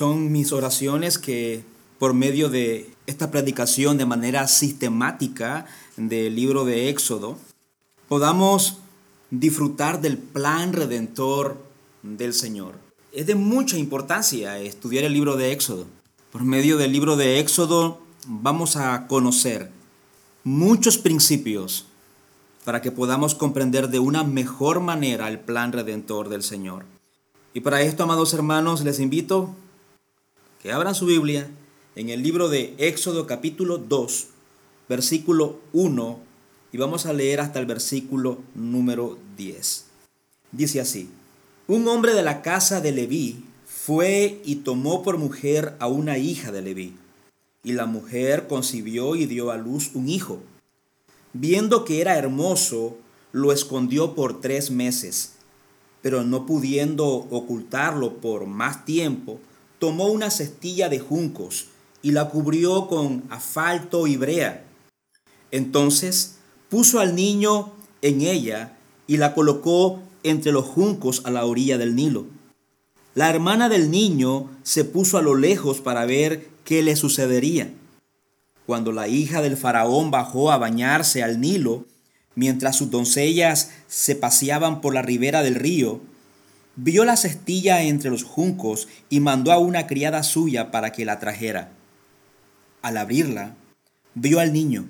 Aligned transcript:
Son 0.00 0.32
mis 0.32 0.50
oraciones 0.52 1.18
que 1.18 1.62
por 1.98 2.14
medio 2.14 2.48
de 2.48 2.90
esta 3.06 3.30
predicación 3.30 3.98
de 3.98 4.06
manera 4.06 4.48
sistemática 4.48 5.66
del 5.98 6.34
libro 6.34 6.64
de 6.64 6.88
Éxodo, 6.88 7.36
podamos 8.08 8.78
disfrutar 9.30 10.00
del 10.00 10.16
plan 10.16 10.72
redentor 10.72 11.62
del 12.02 12.32
Señor. 12.32 12.76
Es 13.12 13.26
de 13.26 13.34
mucha 13.34 13.76
importancia 13.76 14.58
estudiar 14.58 15.04
el 15.04 15.12
libro 15.12 15.36
de 15.36 15.52
Éxodo. 15.52 15.86
Por 16.32 16.44
medio 16.44 16.78
del 16.78 16.92
libro 16.92 17.16
de 17.16 17.38
Éxodo 17.38 18.00
vamos 18.26 18.76
a 18.76 19.06
conocer 19.06 19.70
muchos 20.44 20.96
principios 20.96 21.84
para 22.64 22.80
que 22.80 22.90
podamos 22.90 23.34
comprender 23.34 23.90
de 23.90 23.98
una 23.98 24.24
mejor 24.24 24.80
manera 24.80 25.28
el 25.28 25.40
plan 25.40 25.72
redentor 25.72 26.30
del 26.30 26.42
Señor. 26.42 26.86
Y 27.52 27.60
para 27.60 27.82
esto, 27.82 28.04
amados 28.04 28.32
hermanos, 28.32 28.82
les 28.82 28.98
invito 28.98 29.54
que 30.62 30.72
abran 30.72 30.94
su 30.94 31.06
Biblia 31.06 31.48
en 31.96 32.10
el 32.10 32.22
libro 32.22 32.50
de 32.50 32.74
Éxodo 32.76 33.26
capítulo 33.26 33.78
2, 33.78 34.26
versículo 34.90 35.58
1, 35.72 36.18
y 36.72 36.76
vamos 36.76 37.06
a 37.06 37.14
leer 37.14 37.40
hasta 37.40 37.58
el 37.60 37.66
versículo 37.66 38.38
número 38.54 39.18
10. 39.38 39.86
Dice 40.52 40.80
así, 40.80 41.08
un 41.66 41.88
hombre 41.88 42.12
de 42.12 42.22
la 42.22 42.42
casa 42.42 42.82
de 42.82 42.92
Leví 42.92 43.42
fue 43.64 44.42
y 44.44 44.56
tomó 44.56 45.02
por 45.02 45.16
mujer 45.16 45.76
a 45.78 45.86
una 45.86 46.18
hija 46.18 46.52
de 46.52 46.60
Leví, 46.60 46.94
y 47.64 47.72
la 47.72 47.86
mujer 47.86 48.46
concibió 48.46 49.16
y 49.16 49.24
dio 49.24 49.50
a 49.50 49.56
luz 49.56 49.92
un 49.94 50.10
hijo. 50.10 50.40
Viendo 51.32 51.86
que 51.86 52.02
era 52.02 52.18
hermoso, 52.18 52.98
lo 53.32 53.52
escondió 53.52 54.14
por 54.14 54.42
tres 54.42 54.70
meses, 54.70 55.32
pero 56.02 56.22
no 56.22 56.44
pudiendo 56.44 57.06
ocultarlo 57.06 58.16
por 58.16 58.44
más 58.44 58.84
tiempo, 58.84 59.40
tomó 59.80 60.08
una 60.08 60.30
cestilla 60.30 60.88
de 60.90 61.00
juncos 61.00 61.66
y 62.02 62.12
la 62.12 62.28
cubrió 62.28 62.86
con 62.86 63.24
asfalto 63.30 64.06
y 64.06 64.16
brea. 64.16 64.64
Entonces 65.50 66.36
puso 66.68 67.00
al 67.00 67.16
niño 67.16 67.72
en 68.02 68.20
ella 68.20 68.76
y 69.06 69.16
la 69.16 69.34
colocó 69.34 70.00
entre 70.22 70.52
los 70.52 70.66
juncos 70.66 71.22
a 71.24 71.30
la 71.30 71.46
orilla 71.46 71.78
del 71.78 71.96
Nilo. 71.96 72.26
La 73.14 73.30
hermana 73.30 73.68
del 73.70 73.90
niño 73.90 74.50
se 74.62 74.84
puso 74.84 75.16
a 75.16 75.22
lo 75.22 75.34
lejos 75.34 75.80
para 75.80 76.04
ver 76.04 76.48
qué 76.62 76.82
le 76.82 76.94
sucedería. 76.94 77.72
Cuando 78.66 78.92
la 78.92 79.08
hija 79.08 79.40
del 79.40 79.56
faraón 79.56 80.10
bajó 80.10 80.52
a 80.52 80.58
bañarse 80.58 81.22
al 81.22 81.40
Nilo, 81.40 81.86
mientras 82.34 82.76
sus 82.76 82.90
doncellas 82.90 83.72
se 83.88 84.14
paseaban 84.14 84.82
por 84.82 84.92
la 84.94 85.02
ribera 85.02 85.42
del 85.42 85.54
río, 85.54 86.00
vio 86.82 87.04
la 87.04 87.18
cestilla 87.18 87.82
entre 87.82 88.10
los 88.10 88.24
juncos 88.24 88.88
y 89.10 89.20
mandó 89.20 89.52
a 89.52 89.58
una 89.58 89.86
criada 89.86 90.22
suya 90.22 90.70
para 90.70 90.92
que 90.92 91.04
la 91.04 91.18
trajera. 91.18 91.72
Al 92.80 92.96
abrirla, 92.96 93.54
vio 94.14 94.40
al 94.40 94.54
niño 94.54 94.86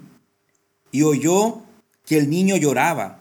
y 0.92 1.02
oyó 1.02 1.62
que 2.06 2.16
el 2.16 2.30
niño 2.30 2.56
lloraba. 2.56 3.18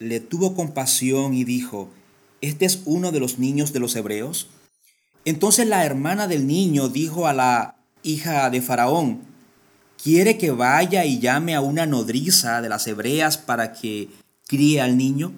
Le 0.00 0.18
tuvo 0.18 0.54
compasión 0.54 1.34
y 1.34 1.44
dijo, 1.44 1.88
¿este 2.40 2.64
es 2.64 2.82
uno 2.84 3.12
de 3.12 3.20
los 3.20 3.38
niños 3.38 3.72
de 3.72 3.78
los 3.78 3.94
hebreos? 3.94 4.48
Entonces 5.24 5.68
la 5.68 5.84
hermana 5.86 6.26
del 6.26 6.48
niño 6.48 6.88
dijo 6.88 7.28
a 7.28 7.32
la 7.32 7.76
hija 8.02 8.50
de 8.50 8.60
Faraón, 8.60 9.20
¿quiere 10.02 10.36
que 10.36 10.50
vaya 10.50 11.04
y 11.04 11.20
llame 11.20 11.54
a 11.54 11.60
una 11.60 11.86
nodriza 11.86 12.60
de 12.60 12.68
las 12.68 12.88
hebreas 12.88 13.38
para 13.38 13.72
que 13.72 14.08
críe 14.48 14.80
al 14.80 14.96
niño? 14.96 15.32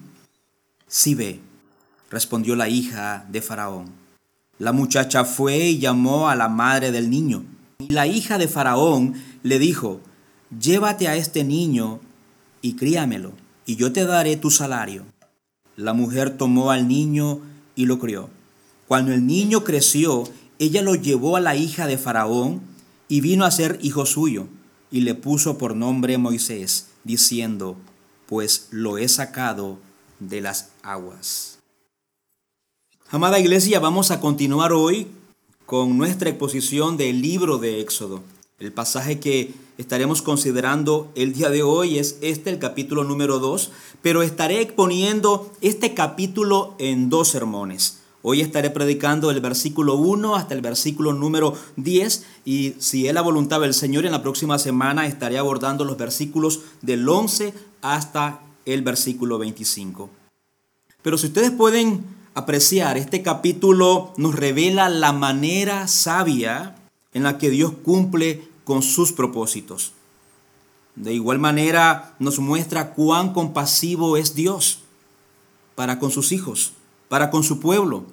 Sí 0.87 1.13
ve, 1.13 1.39
respondió 2.09 2.55
la 2.55 2.69
hija 2.69 3.25
de 3.29 3.41
Faraón. 3.41 3.87
La 4.57 4.73
muchacha 4.73 5.23
fue 5.23 5.57
y 5.57 5.79
llamó 5.79 6.29
a 6.29 6.35
la 6.35 6.49
madre 6.49 6.91
del 6.91 7.09
niño. 7.09 7.43
Y 7.79 7.93
la 7.93 8.07
hija 8.07 8.37
de 8.37 8.47
Faraón 8.47 9.13
le 9.43 9.57
dijo, 9.57 10.01
llévate 10.59 11.07
a 11.07 11.15
este 11.15 11.43
niño 11.43 12.01
y 12.61 12.73
críamelo, 12.73 13.31
y 13.65 13.77
yo 13.77 13.93
te 13.93 14.05
daré 14.05 14.35
tu 14.35 14.51
salario. 14.51 15.05
La 15.77 15.93
mujer 15.93 16.37
tomó 16.37 16.71
al 16.71 16.87
niño 16.87 17.39
y 17.75 17.85
lo 17.85 17.99
crió. 17.99 18.29
Cuando 18.87 19.13
el 19.13 19.25
niño 19.25 19.63
creció, 19.63 20.25
ella 20.57 20.81
lo 20.81 20.95
llevó 20.95 21.37
a 21.37 21.39
la 21.39 21.55
hija 21.55 21.87
de 21.87 21.97
Faraón 21.97 22.61
y 23.07 23.21
vino 23.21 23.45
a 23.45 23.51
ser 23.51 23.79
hijo 23.81 24.05
suyo, 24.05 24.47
y 24.91 25.01
le 25.01 25.15
puso 25.15 25.57
por 25.57 25.75
nombre 25.75 26.17
Moisés, 26.17 26.87
diciendo, 27.03 27.77
pues 28.25 28.67
lo 28.71 28.97
he 28.97 29.07
sacado 29.07 29.79
de 30.19 30.41
las 30.41 30.71
aguas. 30.83 31.58
Amada 33.11 33.39
iglesia, 33.39 33.79
vamos 33.79 34.11
a 34.11 34.19
continuar 34.19 34.71
hoy 34.71 35.07
con 35.65 35.97
nuestra 35.97 36.29
exposición 36.29 36.95
del 36.95 37.23
libro 37.23 37.57
de 37.57 37.81
Éxodo. 37.81 38.21
El 38.59 38.71
pasaje 38.71 39.19
que 39.19 39.51
estaremos 39.79 40.21
considerando 40.21 41.09
el 41.15 41.33
día 41.33 41.49
de 41.49 41.63
hoy 41.63 41.97
es 41.97 42.19
este, 42.21 42.51
el 42.51 42.59
capítulo 42.59 43.03
número 43.03 43.39
2, 43.39 43.71
pero 44.03 44.21
estaré 44.21 44.61
exponiendo 44.61 45.51
este 45.61 45.95
capítulo 45.95 46.75
en 46.77 47.09
dos 47.09 47.29
sermones. 47.29 47.97
Hoy 48.21 48.41
estaré 48.41 48.69
predicando 48.69 49.31
el 49.31 49.41
versículo 49.41 49.95
1 49.95 50.35
hasta 50.35 50.53
el 50.53 50.61
versículo 50.61 51.11
número 51.11 51.55
10 51.77 52.25
y 52.45 52.75
si 52.77 53.07
es 53.07 53.13
la 53.15 53.21
voluntad 53.21 53.59
del 53.59 53.73
Señor 53.73 54.05
en 54.05 54.11
la 54.11 54.21
próxima 54.21 54.59
semana 54.59 55.07
estaré 55.07 55.39
abordando 55.39 55.83
los 55.83 55.97
versículos 55.97 56.59
del 56.83 57.09
11 57.09 57.55
hasta 57.81 58.41
el 58.67 58.83
versículo 58.83 59.39
25. 59.39 60.11
Pero 61.01 61.17
si 61.17 61.25
ustedes 61.25 61.49
pueden 61.49 62.18
apreciar, 62.39 62.97
este 62.97 63.21
capítulo 63.21 64.13
nos 64.17 64.35
revela 64.35 64.89
la 64.89 65.13
manera 65.13 65.87
sabia 65.87 66.75
en 67.13 67.23
la 67.23 67.37
que 67.37 67.49
Dios 67.49 67.73
cumple 67.83 68.47
con 68.63 68.81
sus 68.81 69.11
propósitos. 69.11 69.93
De 70.95 71.13
igual 71.13 71.39
manera 71.39 72.15
nos 72.19 72.39
muestra 72.39 72.93
cuán 72.93 73.33
compasivo 73.33 74.17
es 74.17 74.35
Dios 74.35 74.79
para 75.75 75.99
con 75.99 76.11
sus 76.11 76.31
hijos 76.31 76.73
para 77.09 77.31
con 77.31 77.43
su 77.43 77.59
pueblo. 77.59 78.05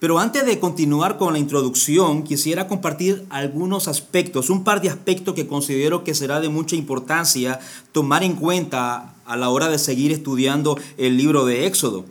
Pero 0.00 0.18
antes 0.18 0.44
de 0.44 0.58
continuar 0.58 1.16
con 1.16 1.32
la 1.32 1.38
introducción, 1.38 2.24
quisiera 2.24 2.66
compartir 2.66 3.24
algunos 3.30 3.86
aspectos, 3.86 4.50
un 4.50 4.64
par 4.64 4.80
de 4.80 4.88
aspectos 4.88 5.34
que 5.34 5.46
considero 5.46 6.02
que 6.02 6.16
será 6.16 6.40
de 6.40 6.48
mucha 6.48 6.74
importancia 6.74 7.60
tomar 7.92 8.24
en 8.24 8.34
cuenta 8.34 9.14
a 9.24 9.36
la 9.36 9.48
hora 9.50 9.68
de 9.68 9.78
seguir 9.78 10.10
estudiando 10.10 10.76
el 10.96 11.16
libro 11.16 11.44
de 11.44 11.66
Éxodo. 11.66 12.04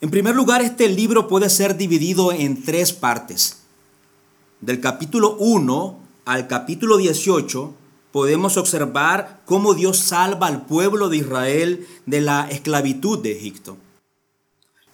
En 0.00 0.10
primer 0.10 0.34
lugar, 0.34 0.62
este 0.62 0.88
libro 0.88 1.28
puede 1.28 1.50
ser 1.50 1.76
dividido 1.76 2.32
en 2.32 2.62
tres 2.62 2.92
partes. 2.92 3.58
Del 4.60 4.80
capítulo 4.80 5.36
1 5.38 5.98
al 6.24 6.46
capítulo 6.46 6.96
18 6.96 7.74
podemos 8.12 8.56
observar 8.56 9.40
cómo 9.44 9.74
Dios 9.74 9.98
salva 9.98 10.46
al 10.46 10.66
pueblo 10.66 11.08
de 11.08 11.18
Israel 11.18 11.86
de 12.06 12.20
la 12.20 12.48
esclavitud 12.50 13.18
de 13.18 13.32
Egipto 13.32 13.76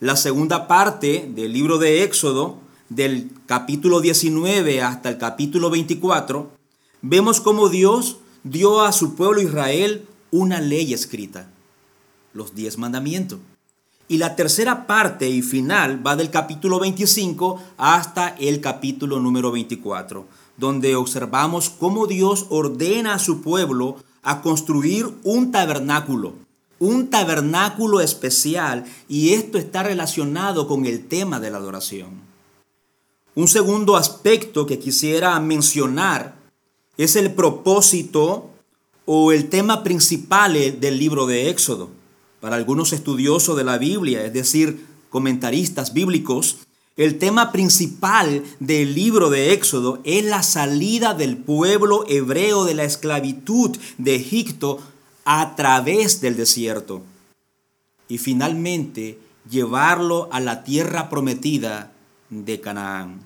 la 0.05 0.17
segunda 0.17 0.69
parte 0.69 1.31
del 1.35 1.55
libro 1.55 1.79
de 1.79 2.03
Éxodo, 2.03 2.59
del 2.91 3.31
capítulo 3.47 4.03
19 4.03 4.83
hasta 4.83 5.09
el 5.09 5.17
capítulo 5.17 5.71
24, 5.71 6.51
vemos 7.01 7.41
cómo 7.41 7.71
Dios 7.71 8.19
dio 8.43 8.83
a 8.83 8.93
su 8.93 9.15
pueblo 9.15 9.41
Israel 9.41 10.07
una 10.31 10.61
ley 10.61 10.93
escrita, 10.93 11.49
los 12.35 12.55
diez 12.55 12.77
mandamientos. 12.77 13.39
Y 14.07 14.19
la 14.19 14.37
tercera 14.37 14.87
parte 14.87 15.29
y 15.29 15.43
final 15.43 16.07
va 16.07 16.17
del 16.17 16.31
capítulo 16.31 16.79
25 16.79 17.61
hasta 17.79 18.37
el 18.39 18.61
capítulo 18.61 19.19
número 19.19 19.51
24, 19.51 20.27
donde 20.57 20.95
observamos 20.97 21.71
cómo 21.71 22.07
Dios 22.07 22.47
ordena 22.51 23.15
a 23.15 23.19
su 23.19 23.41
pueblo 23.41 23.97
a 24.23 24.43
construir 24.43 25.09
un 25.23 25.51
tabernáculo 25.51 26.45
un 26.79 27.09
tabernáculo 27.09 28.01
especial 28.01 28.85
y 29.09 29.31
esto 29.31 29.59
está 29.59 29.83
relacionado 29.83 30.67
con 30.67 30.87
el 30.87 31.07
tema 31.07 31.41
de 31.41 31.51
la 31.51 31.59
adoración. 31.59 32.11
Un 33.35 33.49
segundo 33.49 33.97
aspecto 33.97 34.67
que 34.67 34.79
quisiera 34.79 35.39
mencionar 35.41 36.37
es 36.97 37.17
el 37.17 37.33
propósito 37.33 38.51
o 39.07 39.33
el 39.33 39.49
tema 39.49 39.83
principal 39.83 40.53
del 40.79 40.99
libro 40.99 41.27
de 41.27 41.51
Éxodo. 41.51 41.91
Para 42.45 42.57
algunos 42.57 42.93
estudiosos 42.93 43.57
de 43.57 43.65
la 43.65 43.79
Biblia, 43.79 44.23
es 44.23 44.35
decir, 44.35 44.85
comentaristas 45.09 45.95
bíblicos, 45.95 46.59
el 46.95 47.19
tema 47.19 47.53
principal 47.53 48.45
del 48.61 48.95
libro 48.95 49.31
de 49.31 49.55
Éxodo 49.55 49.99
es 50.05 50.27
la 50.27 50.43
salida 50.43 51.15
del 51.15 51.39
pueblo 51.39 52.05
hebreo 52.07 52.67
de 52.67 52.75
la 52.75 52.85
esclavitud 52.85 53.75
de 53.97 54.17
Egipto 54.17 54.79
a 55.25 55.57
través 55.57 56.21
del 56.21 56.37
desierto 56.37 57.01
y 58.09 58.19
finalmente 58.19 59.19
llevarlo 59.49 60.29
a 60.31 60.39
la 60.39 60.65
tierra 60.65 61.09
prometida 61.09 61.93
de 62.29 62.61
Canaán. 62.61 63.23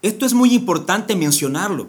Esto 0.00 0.24
es 0.24 0.32
muy 0.32 0.54
importante 0.54 1.16
mencionarlo, 1.16 1.88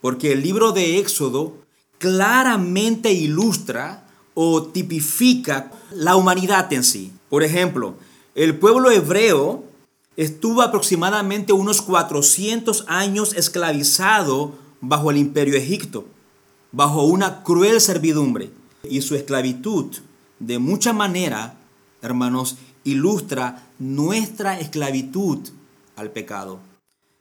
porque 0.00 0.30
el 0.30 0.44
libro 0.44 0.70
de 0.70 1.00
Éxodo 1.00 1.54
claramente 1.98 3.10
ilustra 3.12 4.05
o 4.38 4.64
tipifica 4.64 5.72
la 5.90 6.14
humanidad 6.14 6.70
en 6.74 6.84
sí. 6.84 7.10
Por 7.30 7.42
ejemplo, 7.42 7.94
el 8.34 8.58
pueblo 8.58 8.90
hebreo 8.90 9.64
estuvo 10.18 10.60
aproximadamente 10.60 11.54
unos 11.54 11.80
400 11.80 12.84
años 12.86 13.32
esclavizado 13.32 14.52
bajo 14.82 15.10
el 15.10 15.16
imperio 15.16 15.56
Egipto, 15.56 16.04
bajo 16.70 17.04
una 17.04 17.42
cruel 17.42 17.80
servidumbre. 17.80 18.50
Y 18.84 19.00
su 19.00 19.14
esclavitud, 19.14 19.96
de 20.38 20.58
mucha 20.58 20.92
manera, 20.92 21.54
hermanos, 22.02 22.58
ilustra 22.84 23.66
nuestra 23.78 24.60
esclavitud 24.60 25.48
al 25.96 26.10
pecado. 26.10 26.60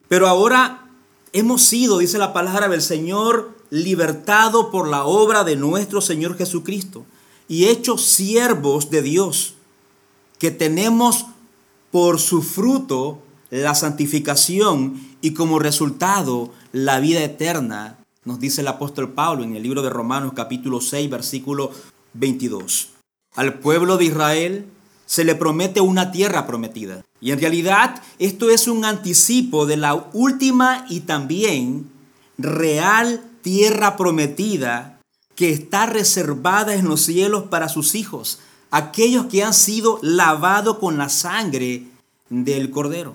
Pero 0.10 0.28
ahora 0.28 0.90
hemos 1.32 1.64
sido, 1.64 2.00
dice 2.00 2.18
la 2.18 2.34
palabra 2.34 2.68
del 2.68 2.82
Señor, 2.82 3.55
libertado 3.70 4.72
por 4.72 4.88
la 4.88 5.06
obra 5.06 5.44
de 5.44 5.56
nuestro 5.56 6.02
Señor 6.02 6.38
Jesucristo 6.38 7.06
y 7.48 7.66
hechos 7.66 8.06
siervos 8.06 8.90
de 8.90 9.02
Dios, 9.02 9.56
que 10.40 10.52
tenemos 10.52 11.26
por 11.92 12.20
su 12.20 12.42
fruto 12.42 13.20
la 13.50 13.76
santificación 13.76 15.00
y 15.22 15.34
como 15.34 15.60
resultado 15.60 16.52
la 16.72 17.00
vida 17.00 17.24
eterna, 17.24 17.98
nos 18.26 18.40
dice 18.40 18.62
el 18.62 18.68
apóstol 18.68 19.14
Pablo 19.14 19.44
en 19.44 19.56
el 19.56 19.64
libro 19.64 19.82
de 19.82 19.90
Romanos 19.90 20.34
capítulo 20.36 20.82
6 20.82 21.10
versículo 21.10 21.72
22. 22.14 22.90
Al 23.36 23.60
pueblo 23.60 23.98
de 23.98 24.06
Israel 24.06 24.66
se 25.06 25.24
le 25.24 25.36
promete 25.36 25.82
una 25.82 26.12
tierra 26.12 26.48
prometida. 26.48 27.04
Y 27.22 27.32
en 27.32 27.40
realidad 27.40 28.02
esto 28.18 28.50
es 28.50 28.68
un 28.68 28.84
anticipo 28.84 29.66
de 29.66 29.78
la 29.78 29.94
última 30.14 30.86
y 30.90 31.02
también 31.02 31.90
real 32.38 33.22
tierra 33.46 33.96
prometida 33.96 35.00
que 35.36 35.52
está 35.52 35.86
reservada 35.86 36.74
en 36.74 36.86
los 36.86 37.02
cielos 37.02 37.44
para 37.44 37.70
sus 37.70 37.94
hijos, 37.94 38.40
aquellos 38.72 39.28
que 39.28 39.44
han 39.44 39.54
sido 39.54 40.00
lavados 40.02 40.80
con 40.80 40.98
la 40.98 41.10
sangre 41.10 41.84
del 42.30 42.72
cordero. 42.72 43.14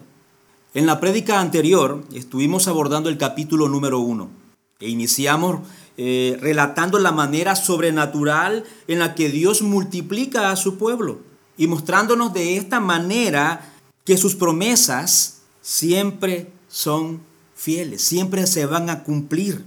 En 0.73 0.87
la 0.87 1.01
prédica 1.01 1.41
anterior 1.41 2.05
estuvimos 2.15 2.69
abordando 2.69 3.09
el 3.09 3.19
capítulo 3.19 3.69
número 3.69 3.99
uno 3.99 4.31
e 4.79 4.89
iniciamos 4.89 5.63
eh, 5.97 6.39
relatando 6.41 7.01
la 7.01 7.11
manera 7.11 7.57
sobrenatural 7.57 8.63
en 8.87 9.01
la 9.01 9.17
que 9.17 9.31
Dios 9.31 9.63
multiplica 9.63 10.53
a 10.53 10.57
su 10.57 10.79
pueblo 10.79 11.19
y 11.57 11.67
mostrándonos 11.67 12.33
de 12.33 12.57
esta 12.57 12.79
manera 12.79 13.73
que 14.05 14.17
sus 14.17 14.37
promesas 14.37 15.41
siempre 15.61 16.53
son 16.69 17.21
fieles, 17.57 18.01
siempre 18.01 18.47
se 18.47 18.65
van 18.67 18.91
a 18.91 19.03
cumplir. 19.03 19.65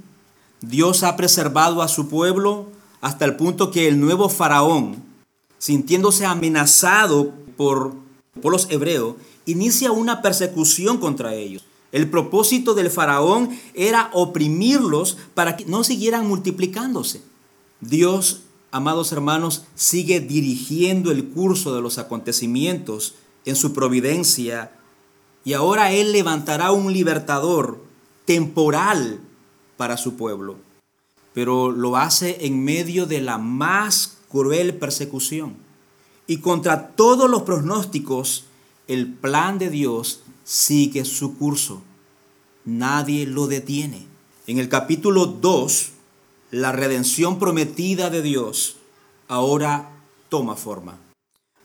Dios 0.64 1.04
ha 1.04 1.16
preservado 1.16 1.84
a 1.84 1.88
su 1.88 2.10
pueblo 2.10 2.70
hasta 3.02 3.26
el 3.26 3.36
punto 3.36 3.70
que 3.70 3.88
el 3.88 4.00
nuevo 4.00 4.30
faraón, 4.30 5.04
sintiéndose 5.60 6.26
amenazado 6.26 7.32
por, 7.56 7.94
por 8.42 8.52
los 8.52 8.72
hebreos, 8.72 9.16
inicia 9.46 9.92
una 9.92 10.24
persecución 10.24 10.98
contra 10.98 11.36
ellos. 11.36 11.64
El 11.92 12.10
propósito 12.10 12.74
del 12.74 12.90
faraón 12.90 13.52
era 13.76 14.10
oprimirlos 14.14 15.18
para 15.36 15.56
que 15.56 15.66
no 15.66 15.84
siguieran 15.84 16.28
multiplicándose. 16.28 17.22
Dios 17.82 18.42
amados 18.74 19.12
hermanos, 19.12 19.66
sigue 19.76 20.20
dirigiendo 20.20 21.12
el 21.12 21.26
curso 21.26 21.76
de 21.76 21.82
los 21.82 22.00
acontecimientos 22.00 23.14
en 23.46 23.56
su 23.56 23.72
providencia 23.72 24.72
y 25.46 25.54
ahora 25.54 25.92
Él 25.92 26.12
levantará 26.12 26.72
un 26.72 26.92
libertador 26.92 27.84
temporal 28.26 29.20
para 29.84 29.98
su 29.98 30.16
pueblo, 30.16 30.56
pero 31.34 31.70
lo 31.70 31.98
hace 31.98 32.46
en 32.46 32.64
medio 32.64 33.06
de 33.06 33.20
la 33.20 33.38
más 33.38 34.20
cruel 34.32 34.76
persecución. 34.76 35.58
Y 36.26 36.38
contra 36.38 36.92
todos 36.92 37.30
los 37.30 37.42
pronósticos, 37.42 38.46
el 38.88 39.12
plan 39.12 39.58
de 39.58 39.70
Dios 39.70 40.22
sigue 40.46 41.04
su 41.04 41.38
curso. 41.38 41.82
Nadie 42.64 43.26
lo 43.26 43.48
detiene. 43.48 44.08
En 44.48 44.58
el 44.58 44.70
capítulo 44.70 45.26
2 45.26 45.90
la 46.52 46.72
redención 46.72 47.38
prometida 47.38 48.10
de 48.10 48.22
Dios 48.22 48.78
ahora 49.28 49.90
toma 50.30 50.56
forma. 50.56 50.98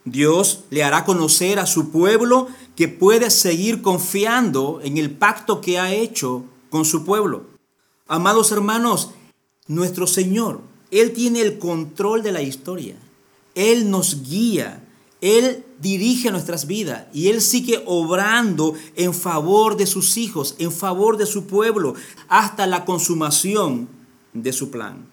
Dios 0.05 0.65
le 0.71 0.83
hará 0.83 1.05
conocer 1.05 1.61
a 1.61 1.67
su 1.67 1.93
pueblo 1.93 2.49
que 2.75 2.89
puede 2.89 3.31
seguir 3.31 3.81
confiando 3.81 4.81
en 4.83 4.99
el 4.99 5.13
pacto 5.13 5.61
que 5.61 5.79
ha 5.79 5.95
hecho 5.95 6.43
con 6.69 6.85
su 6.85 7.05
pueblo. 7.05 7.58
Amados 8.11 8.53
hermanos, 8.53 9.11
nuestro 9.67 10.07
Señor, 10.07 10.63
Él 10.91 11.13
tiene 11.13 11.43
el 11.43 11.59
control 11.59 12.23
de 12.23 12.33
la 12.33 12.41
historia. 12.41 12.97
Él 13.55 13.91
nos 13.91 14.23
guía, 14.23 14.83
Él 15.21 15.63
dirige 15.79 16.31
nuestras 16.31 16.67
vidas 16.67 17.05
y 17.13 17.29
Él 17.29 17.43
sigue 17.43 17.83
obrando 17.85 18.73
en 18.97 19.13
favor 19.13 19.77
de 19.77 19.87
sus 19.87 20.17
hijos, 20.17 20.55
en 20.59 20.73
favor 20.73 21.19
de 21.19 21.27
su 21.27 21.45
pueblo, 21.45 21.97
hasta 22.29 22.67
la 22.67 22.87
consumación 22.87 23.91
de 24.33 24.55
su 24.55 24.71
plan. 24.71 25.07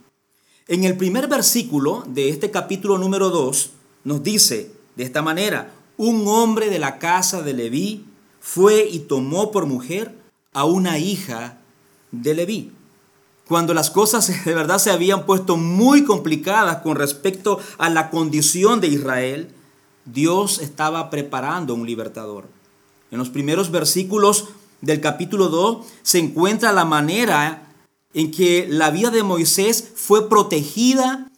En 0.69 0.85
el 0.85 0.95
primer 0.95 1.27
versículo 1.27 2.05
de 2.07 2.29
este 2.29 2.49
capítulo 2.49 2.97
número 2.97 3.29
2 3.29 3.71
nos 4.05 4.23
dice 4.23 4.71
de 4.95 5.03
esta 5.03 5.21
manera, 5.21 5.73
un 5.97 6.25
hombre 6.29 6.69
de 6.69 6.79
la 6.79 6.97
casa 6.97 7.41
de 7.41 7.53
Leví 7.53 8.05
fue 8.39 8.87
y 8.89 8.99
tomó 8.99 9.51
por 9.51 9.65
mujer 9.65 10.15
a 10.53 10.63
una 10.63 10.97
hija 10.97 11.59
de 12.11 12.33
Leví. 12.33 12.74
Cuando 13.47 13.73
las 13.73 13.91
cosas 13.91 14.31
de 14.45 14.53
verdad 14.53 14.79
se 14.79 14.91
habían 14.91 15.25
puesto 15.25 15.57
muy 15.57 16.03
complicadas 16.03 16.77
con 16.77 16.95
respecto 16.95 17.59
a 17.77 17.89
la 17.89 18.09
condición 18.09 18.81
de 18.81 18.87
Israel, 18.87 19.49
Dios 20.05 20.59
estaba 20.59 21.09
preparando 21.09 21.73
un 21.73 21.85
libertador. 21.85 22.47
En 23.11 23.19
los 23.19 23.29
primeros 23.29 23.71
versículos 23.71 24.49
del 24.81 25.01
capítulo 25.01 25.49
2 25.49 25.85
se 26.03 26.19
encuentra 26.19 26.73
la 26.73 26.85
manera 26.85 27.67
en 28.13 28.31
que 28.31 28.67
la 28.69 28.91
vida 28.91 29.09
de 29.09 29.23
Moisés 29.23 29.91
fue 29.95 30.29
protegida 30.29 31.29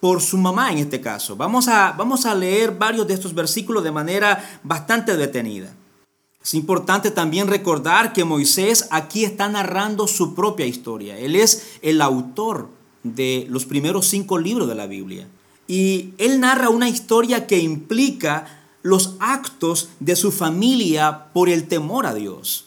por 0.00 0.20
su 0.20 0.36
mamá 0.36 0.72
en 0.72 0.78
este 0.78 1.00
caso. 1.00 1.36
Vamos 1.36 1.68
a, 1.68 1.92
vamos 1.92 2.26
a 2.26 2.34
leer 2.34 2.72
varios 2.72 3.06
de 3.06 3.14
estos 3.14 3.34
versículos 3.34 3.84
de 3.84 3.92
manera 3.92 4.60
bastante 4.62 5.16
detenida. 5.16 5.74
Es 6.44 6.54
importante 6.54 7.10
también 7.10 7.46
recordar 7.46 8.12
que 8.12 8.24
Moisés 8.24 8.88
aquí 8.90 9.24
está 9.24 9.48
narrando 9.48 10.08
su 10.08 10.34
propia 10.34 10.66
historia. 10.66 11.18
Él 11.18 11.36
es 11.36 11.78
el 11.82 12.02
autor 12.02 12.68
de 13.04 13.46
los 13.48 13.64
primeros 13.64 14.06
cinco 14.06 14.38
libros 14.38 14.68
de 14.68 14.74
la 14.74 14.86
Biblia. 14.86 15.28
Y 15.68 16.10
él 16.18 16.40
narra 16.40 16.68
una 16.68 16.88
historia 16.88 17.46
que 17.46 17.58
implica 17.58 18.64
los 18.82 19.14
actos 19.20 19.90
de 20.00 20.16
su 20.16 20.32
familia 20.32 21.26
por 21.32 21.48
el 21.48 21.68
temor 21.68 22.06
a 22.06 22.14
Dios. 22.14 22.66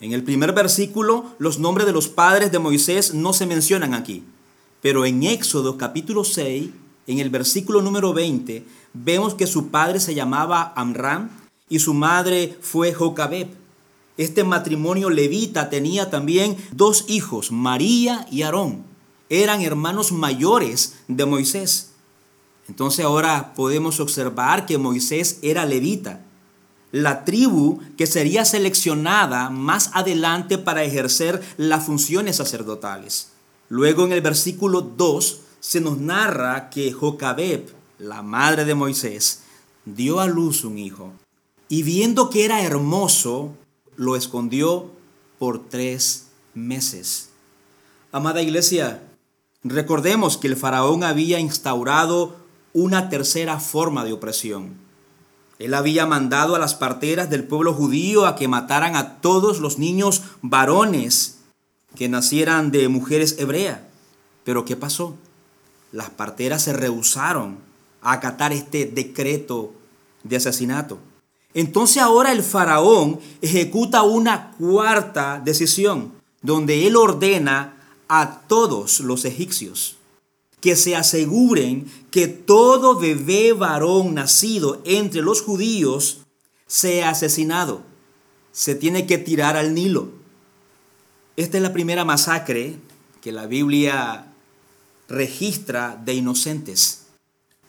En 0.00 0.12
el 0.12 0.22
primer 0.22 0.52
versículo, 0.52 1.26
los 1.38 1.58
nombres 1.58 1.86
de 1.86 1.92
los 1.92 2.08
padres 2.08 2.52
de 2.52 2.58
Moisés 2.58 3.14
no 3.14 3.32
se 3.32 3.46
mencionan 3.46 3.94
aquí. 3.94 4.22
Pero 4.82 5.06
en 5.06 5.22
Éxodo 5.22 5.78
capítulo 5.78 6.24
6, 6.24 6.68
en 7.06 7.18
el 7.20 7.30
versículo 7.30 7.80
número 7.80 8.12
20, 8.12 8.66
vemos 8.92 9.34
que 9.34 9.46
su 9.46 9.68
padre 9.68 10.00
se 10.00 10.14
llamaba 10.14 10.74
Amram 10.76 11.41
y 11.72 11.78
su 11.78 11.94
madre 11.94 12.58
fue 12.60 12.92
Jocabeb. 12.92 13.48
Este 14.18 14.44
matrimonio 14.44 15.08
levita 15.08 15.70
tenía 15.70 16.10
también 16.10 16.54
dos 16.70 17.06
hijos, 17.08 17.50
María 17.50 18.26
y 18.30 18.42
Aarón. 18.42 18.84
Eran 19.30 19.62
hermanos 19.62 20.12
mayores 20.12 20.96
de 21.08 21.24
Moisés. 21.24 21.92
Entonces 22.68 23.06
ahora 23.06 23.54
podemos 23.54 24.00
observar 24.00 24.66
que 24.66 24.76
Moisés 24.76 25.38
era 25.40 25.64
levita 25.64 26.20
la 26.90 27.24
tribu 27.24 27.80
que 27.96 28.06
sería 28.06 28.44
seleccionada 28.44 29.48
más 29.48 29.92
adelante 29.94 30.58
para 30.58 30.84
ejercer 30.84 31.40
las 31.56 31.86
funciones 31.86 32.36
sacerdotales. 32.36 33.30
Luego 33.70 34.04
en 34.04 34.12
el 34.12 34.20
versículo 34.20 34.82
2 34.82 35.40
se 35.58 35.80
nos 35.80 35.96
narra 35.96 36.68
que 36.68 36.92
Jocabeb, 36.92 37.66
la 37.98 38.20
madre 38.20 38.66
de 38.66 38.74
Moisés, 38.74 39.44
dio 39.86 40.20
a 40.20 40.26
luz 40.26 40.64
un 40.64 40.76
hijo 40.76 41.14
y 41.72 41.82
viendo 41.82 42.28
que 42.28 42.44
era 42.44 42.62
hermoso, 42.62 43.56
lo 43.96 44.16
escondió 44.16 44.90
por 45.38 45.68
tres 45.70 46.26
meses. 46.52 47.30
Amada 48.12 48.42
iglesia, 48.42 49.02
recordemos 49.64 50.36
que 50.36 50.48
el 50.48 50.56
faraón 50.56 51.02
había 51.02 51.40
instaurado 51.40 52.36
una 52.74 53.08
tercera 53.08 53.58
forma 53.58 54.04
de 54.04 54.12
opresión 54.12 54.82
él 55.62 55.74
había 55.74 56.06
mandado 56.06 56.56
a 56.56 56.58
las 56.58 56.74
parteras 56.74 57.30
del 57.30 57.44
pueblo 57.44 57.72
judío 57.72 58.26
a 58.26 58.34
que 58.34 58.48
mataran 58.48 58.96
a 58.96 59.20
todos 59.20 59.60
los 59.60 59.78
niños 59.78 60.24
varones 60.40 61.38
que 61.94 62.08
nacieran 62.08 62.72
de 62.72 62.88
mujeres 62.88 63.36
hebreas. 63.38 63.78
Pero 64.42 64.64
¿qué 64.64 64.74
pasó? 64.74 65.16
Las 65.92 66.10
parteras 66.10 66.62
se 66.62 66.72
rehusaron 66.72 67.58
a 68.00 68.10
acatar 68.10 68.52
este 68.52 68.86
decreto 68.86 69.72
de 70.24 70.36
asesinato. 70.36 70.98
Entonces 71.54 72.02
ahora 72.02 72.32
el 72.32 72.42
faraón 72.42 73.20
ejecuta 73.40 74.02
una 74.02 74.52
cuarta 74.52 75.40
decisión, 75.44 76.12
donde 76.40 76.86
él 76.86 76.96
ordena 76.96 77.76
a 78.08 78.40
todos 78.46 79.00
los 79.00 79.24
egipcios 79.24 79.96
que 80.62 80.76
se 80.76 80.94
aseguren 80.94 81.90
que 82.12 82.28
todo 82.28 82.98
bebé 82.98 83.52
varón 83.52 84.14
nacido 84.14 84.80
entre 84.84 85.20
los 85.20 85.42
judíos 85.42 86.20
sea 86.68 87.10
asesinado. 87.10 87.82
Se 88.52 88.76
tiene 88.76 89.06
que 89.06 89.18
tirar 89.18 89.56
al 89.56 89.74
Nilo. 89.74 90.10
Esta 91.36 91.56
es 91.56 91.62
la 91.64 91.72
primera 91.72 92.04
masacre 92.04 92.76
que 93.20 93.32
la 93.32 93.46
Biblia 93.46 94.32
registra 95.08 96.00
de 96.04 96.14
inocentes. 96.14 97.06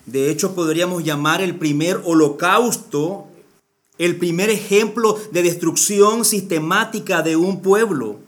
De 0.05 0.29
hecho, 0.29 0.53
podríamos 0.53 1.03
llamar 1.03 1.41
el 1.41 1.55
primer 1.57 1.99
holocausto, 2.05 3.27
el 4.05 4.17
primer 4.17 4.49
ejemplo 4.49 5.19
de 5.31 5.43
destrucción 5.43 6.25
sistemática 6.25 7.21
de 7.21 7.35
un 7.35 7.61
pueblo. 7.61 8.19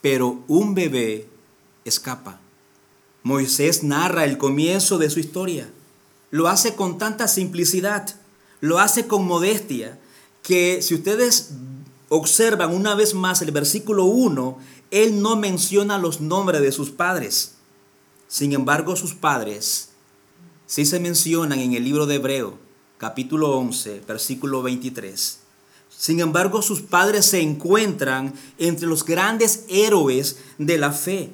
Pero 0.00 0.42
un 0.46 0.74
bebé 0.74 1.26
escapa. 1.84 2.40
Moisés 3.24 3.82
narra 3.82 4.24
el 4.24 4.38
comienzo 4.38 4.96
de 4.98 5.10
su 5.10 5.18
historia. 5.18 5.68
Lo 6.30 6.48
hace 6.48 6.74
con 6.74 6.98
tanta 6.98 7.26
simplicidad, 7.26 8.14
lo 8.60 8.78
hace 8.78 9.06
con 9.06 9.26
modestia, 9.26 9.98
que 10.42 10.82
si 10.82 10.94
ustedes 10.94 11.50
observan 12.08 12.74
una 12.74 12.94
vez 12.94 13.14
más 13.14 13.42
el 13.42 13.50
versículo 13.50 14.04
1, 14.04 14.58
él 14.90 15.20
no 15.20 15.36
menciona 15.36 15.98
los 15.98 16.20
nombres 16.20 16.60
de 16.60 16.72
sus 16.72 16.90
padres. 16.90 17.54
Sin 18.28 18.52
embargo, 18.52 18.94
sus 18.94 19.14
padres 19.14 19.88
sí 20.66 20.86
se 20.86 21.00
mencionan 21.00 21.58
en 21.58 21.72
el 21.72 21.82
libro 21.82 22.06
de 22.06 22.16
Hebreo, 22.16 22.67
capítulo 22.98 23.56
11, 23.56 24.02
versículo 24.06 24.62
23. 24.62 25.38
Sin 25.88 26.20
embargo, 26.20 26.62
sus 26.62 26.82
padres 26.82 27.26
se 27.26 27.40
encuentran 27.40 28.34
entre 28.58 28.86
los 28.86 29.04
grandes 29.04 29.64
héroes 29.68 30.38
de 30.58 30.78
la 30.78 30.92
fe. 30.92 31.30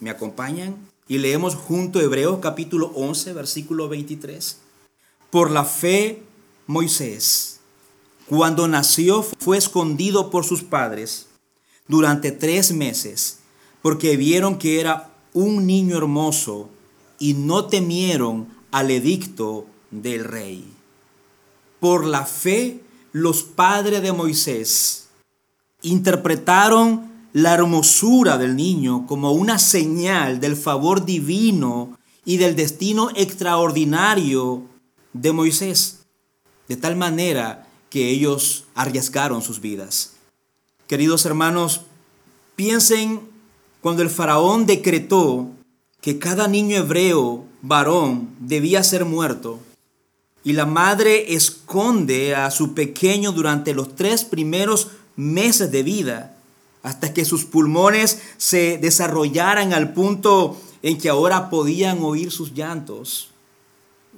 ¿Me 0.00 0.10
acompañan? 0.10 0.76
Y 1.06 1.18
leemos 1.18 1.54
junto 1.54 2.00
Hebreos 2.00 2.38
capítulo 2.40 2.92
11, 2.94 3.32
versículo 3.34 3.88
23. 3.88 4.58
Por 5.30 5.50
la 5.50 5.64
fe, 5.64 6.22
Moisés, 6.66 7.60
cuando 8.26 8.68
nació, 8.68 9.22
fue 9.22 9.58
escondido 9.58 10.30
por 10.30 10.44
sus 10.44 10.62
padres 10.62 11.26
durante 11.88 12.32
tres 12.32 12.72
meses, 12.72 13.38
porque 13.82 14.16
vieron 14.16 14.58
que 14.58 14.80
era 14.80 15.10
un 15.32 15.66
niño 15.66 15.96
hermoso 15.96 16.68
y 17.18 17.34
no 17.34 17.66
temieron 17.66 18.48
al 18.70 18.90
edicto 18.90 19.66
del 19.90 20.24
rey. 20.24 20.69
Por 21.80 22.04
la 22.04 22.26
fe, 22.26 22.82
los 23.12 23.42
padres 23.42 24.02
de 24.02 24.12
Moisés 24.12 25.08
interpretaron 25.82 27.10
la 27.32 27.54
hermosura 27.54 28.36
del 28.38 28.54
niño 28.54 29.06
como 29.06 29.32
una 29.32 29.58
señal 29.58 30.40
del 30.40 30.56
favor 30.56 31.04
divino 31.04 31.98
y 32.24 32.36
del 32.36 32.54
destino 32.54 33.08
extraordinario 33.16 34.62
de 35.14 35.32
Moisés, 35.32 36.00
de 36.68 36.76
tal 36.76 36.96
manera 36.96 37.66
que 37.88 38.10
ellos 38.10 38.64
arriesgaron 38.74 39.42
sus 39.42 39.60
vidas. 39.60 40.16
Queridos 40.86 41.24
hermanos, 41.24 41.82
piensen 42.56 43.20
cuando 43.80 44.02
el 44.02 44.10
faraón 44.10 44.66
decretó 44.66 45.48
que 46.00 46.18
cada 46.18 46.46
niño 46.46 46.76
hebreo 46.76 47.44
varón 47.62 48.28
debía 48.38 48.82
ser 48.84 49.04
muerto 49.04 49.60
y 50.42 50.52
la 50.52 50.66
madre 50.66 51.34
esconde 51.34 52.34
a 52.34 52.50
su 52.50 52.74
pequeño 52.74 53.32
durante 53.32 53.74
los 53.74 53.94
tres 53.94 54.24
primeros 54.24 54.88
meses 55.16 55.70
de 55.70 55.82
vida 55.82 56.36
hasta 56.82 57.12
que 57.12 57.24
sus 57.24 57.44
pulmones 57.44 58.22
se 58.38 58.78
desarrollaran 58.78 59.72
al 59.74 59.92
punto 59.92 60.58
en 60.82 60.96
que 60.98 61.10
ahora 61.10 61.50
podían 61.50 62.02
oír 62.02 62.30
sus 62.30 62.54
llantos. 62.54 63.30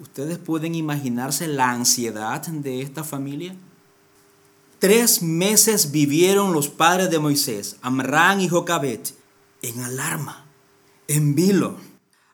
¿Ustedes 0.00 0.38
pueden 0.38 0.74
imaginarse 0.74 1.48
la 1.48 1.70
ansiedad 1.70 2.40
de 2.46 2.82
esta 2.82 3.02
familia? 3.02 3.54
Tres 4.78 5.22
meses 5.22 5.90
vivieron 5.90 6.52
los 6.52 6.68
padres 6.68 7.10
de 7.10 7.18
Moisés, 7.18 7.76
Amrán 7.82 8.40
y 8.40 8.48
Jocabet, 8.48 9.14
en 9.60 9.80
alarma, 9.80 10.44
en 11.08 11.34
vilo, 11.34 11.76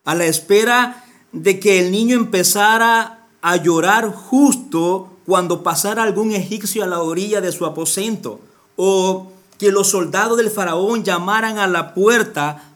a 0.04 0.14
la 0.14 0.24
espera 0.24 1.04
de 1.32 1.60
que 1.60 1.80
el 1.80 1.90
niño 1.90 2.16
empezara 2.16 3.17
a 3.42 3.56
llorar 3.56 4.12
justo 4.12 5.10
cuando 5.26 5.62
pasara 5.62 6.02
algún 6.02 6.32
egipcio 6.32 6.82
a 6.82 6.86
la 6.86 7.02
orilla 7.02 7.40
de 7.40 7.52
su 7.52 7.66
aposento, 7.66 8.40
o 8.76 9.30
que 9.58 9.70
los 9.70 9.88
soldados 9.88 10.38
del 10.38 10.50
faraón 10.50 11.04
llamaran 11.04 11.58
a 11.58 11.66
la 11.66 11.94
puerta 11.94 12.72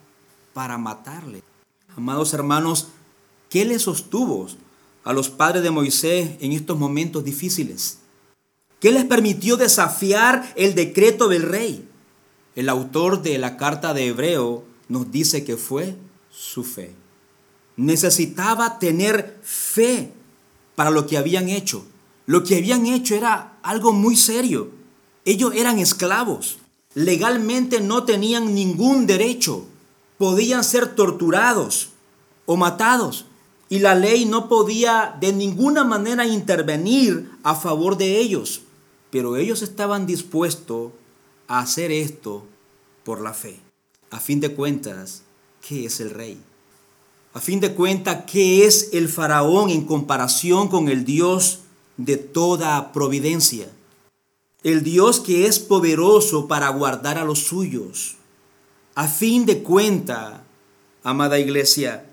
para 0.53 0.79
matarle. 0.79 1.43
Amados 1.97 2.35
hermanos, 2.35 2.89
¿qué 3.49 3.65
le 3.65 3.79
sostuvo 3.79 4.49
a 5.05 5.13
los 5.13 5.31
padres 5.31 5.63
de 5.63 5.71
Moisés 5.71 6.33
en 6.41 6.53
estos 6.53 6.79
momentos 6.79 7.25
difíciles? 7.25 7.99
¿Qué 8.81 8.91
les 8.91 9.05
permitió 9.05 9.57
desafiar 9.57 10.53
el 10.57 10.75
decreto 10.75 11.29
del 11.29 11.43
rey? 11.43 11.89
El 12.57 12.69
autor 12.69 13.23
de 13.23 13.39
la 13.39 13.57
carta 13.57 13.95
de 13.95 14.09
Hebreo 14.09 14.65
nos 14.89 15.11
dice 15.11 15.45
que 15.45 15.57
fue 15.57 15.97
su 16.31 16.65
fe. 16.65 16.95
Necesitaba 17.77 18.79
tener 18.79 19.39
fe 19.43 20.13
para 20.75 20.91
lo 20.91 21.07
que 21.07 21.19
habían 21.19 21.49
hecho. 21.49 21.85
Lo 22.27 22.45
que 22.45 22.57
habían 22.57 22.87
hecho 22.87 23.15
era 23.15 23.59
algo 23.63 23.93
muy 23.93 24.17
serio. 24.17 24.71
Ellos 25.25 25.53
eran 25.55 25.79
esclavos. 25.79 26.59
Legalmente 26.95 27.81
no 27.81 28.05
tenían 28.05 28.55
ningún 28.55 29.07
derecho. 29.07 29.65
Podían 30.19 30.65
ser 30.65 30.95
torturados 30.95 31.91
o 32.47 32.57
matados. 32.57 33.27
Y 33.69 33.79
la 33.79 33.95
ley 33.95 34.27
no 34.27 34.49
podía 34.49 35.17
de 35.21 35.33
ninguna 35.33 35.85
manera 35.85 36.27
intervenir 36.27 37.31
a 37.43 37.55
favor 37.55 37.97
de 37.97 38.19
ellos 38.19 38.63
pero 39.13 39.37
ellos 39.37 39.61
estaban 39.61 40.07
dispuestos 40.07 40.91
a 41.47 41.59
hacer 41.59 41.93
esto 41.93 42.47
por 43.05 43.21
la 43.21 43.35
fe. 43.35 43.61
A 44.11 44.19
fin 44.19 44.41
de 44.41 44.55
cuentas, 44.55 45.23
¿qué 45.61 45.85
es 45.85 46.01
el 46.01 46.09
rey? 46.09 46.41
A 47.35 47.41
fin 47.41 47.61
de 47.61 47.75
cuentas, 47.75 48.25
¿qué 48.31 48.67
es 48.67 48.91
el 48.93 49.09
faraón 49.09 49.71
en 49.71 49.87
comparación 49.87 50.69
con 50.69 50.89
el 50.89 51.07
Dios 51.07 51.61
de 51.97 52.19
toda 52.19 52.93
providencia? 52.93 53.71
El 54.63 54.85
Dios 54.85 55.19
que 55.19 55.47
es 55.47 55.59
poderoso 55.59 56.47
para 56.47 56.69
guardar 56.69 57.17
a 57.17 57.25
los 57.25 57.39
suyos. 57.39 58.17
A 58.95 59.09
fin 59.09 59.47
de 59.47 59.63
cuentas, 59.63 60.43
amada 61.03 61.39
iglesia, 61.39 62.05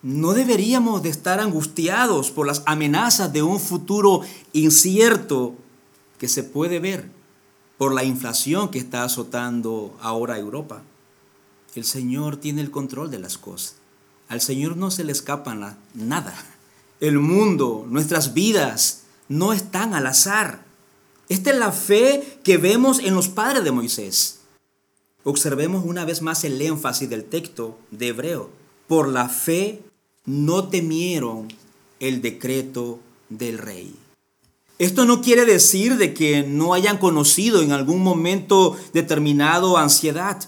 no 0.00 0.32
deberíamos 0.32 1.02
de 1.02 1.10
estar 1.10 1.38
angustiados 1.38 2.30
por 2.30 2.46
las 2.46 2.62
amenazas 2.64 3.34
de 3.34 3.42
un 3.42 3.60
futuro 3.60 4.22
incierto 4.54 5.54
que 6.18 6.26
se 6.26 6.42
puede 6.42 6.80
ver 6.80 7.10
por 7.76 7.92
la 7.92 8.02
inflación 8.02 8.70
que 8.70 8.78
está 8.78 9.04
azotando 9.04 9.94
ahora 10.00 10.38
Europa. 10.38 10.82
El 11.74 11.84
Señor 11.84 12.38
tiene 12.38 12.62
el 12.62 12.70
control 12.70 13.10
de 13.10 13.18
las 13.18 13.36
cosas. 13.36 13.81
Al 14.32 14.40
Señor 14.40 14.78
no 14.78 14.90
se 14.90 15.04
le 15.04 15.12
escapa 15.12 15.54
nada. 15.92 16.34
El 17.00 17.18
mundo, 17.18 17.84
nuestras 17.86 18.32
vidas, 18.32 19.02
no 19.28 19.52
están 19.52 19.92
al 19.92 20.06
azar. 20.06 20.64
Esta 21.28 21.50
es 21.50 21.58
la 21.58 21.70
fe 21.70 22.38
que 22.42 22.56
vemos 22.56 23.00
en 23.00 23.14
los 23.14 23.28
padres 23.28 23.62
de 23.62 23.72
Moisés. 23.72 24.40
Observemos 25.22 25.84
una 25.84 26.06
vez 26.06 26.22
más 26.22 26.44
el 26.44 26.62
énfasis 26.62 27.10
del 27.10 27.24
texto 27.24 27.78
de 27.90 28.08
Hebreo. 28.08 28.48
Por 28.88 29.08
la 29.08 29.28
fe 29.28 29.82
no 30.24 30.66
temieron 30.68 31.48
el 32.00 32.22
decreto 32.22 33.00
del 33.28 33.58
rey. 33.58 33.94
Esto 34.78 35.04
no 35.04 35.20
quiere 35.20 35.44
decir 35.44 35.98
de 35.98 36.14
que 36.14 36.42
no 36.42 36.72
hayan 36.72 36.96
conocido 36.96 37.60
en 37.60 37.72
algún 37.72 38.02
momento 38.02 38.78
determinado 38.94 39.76
ansiedad, 39.76 40.42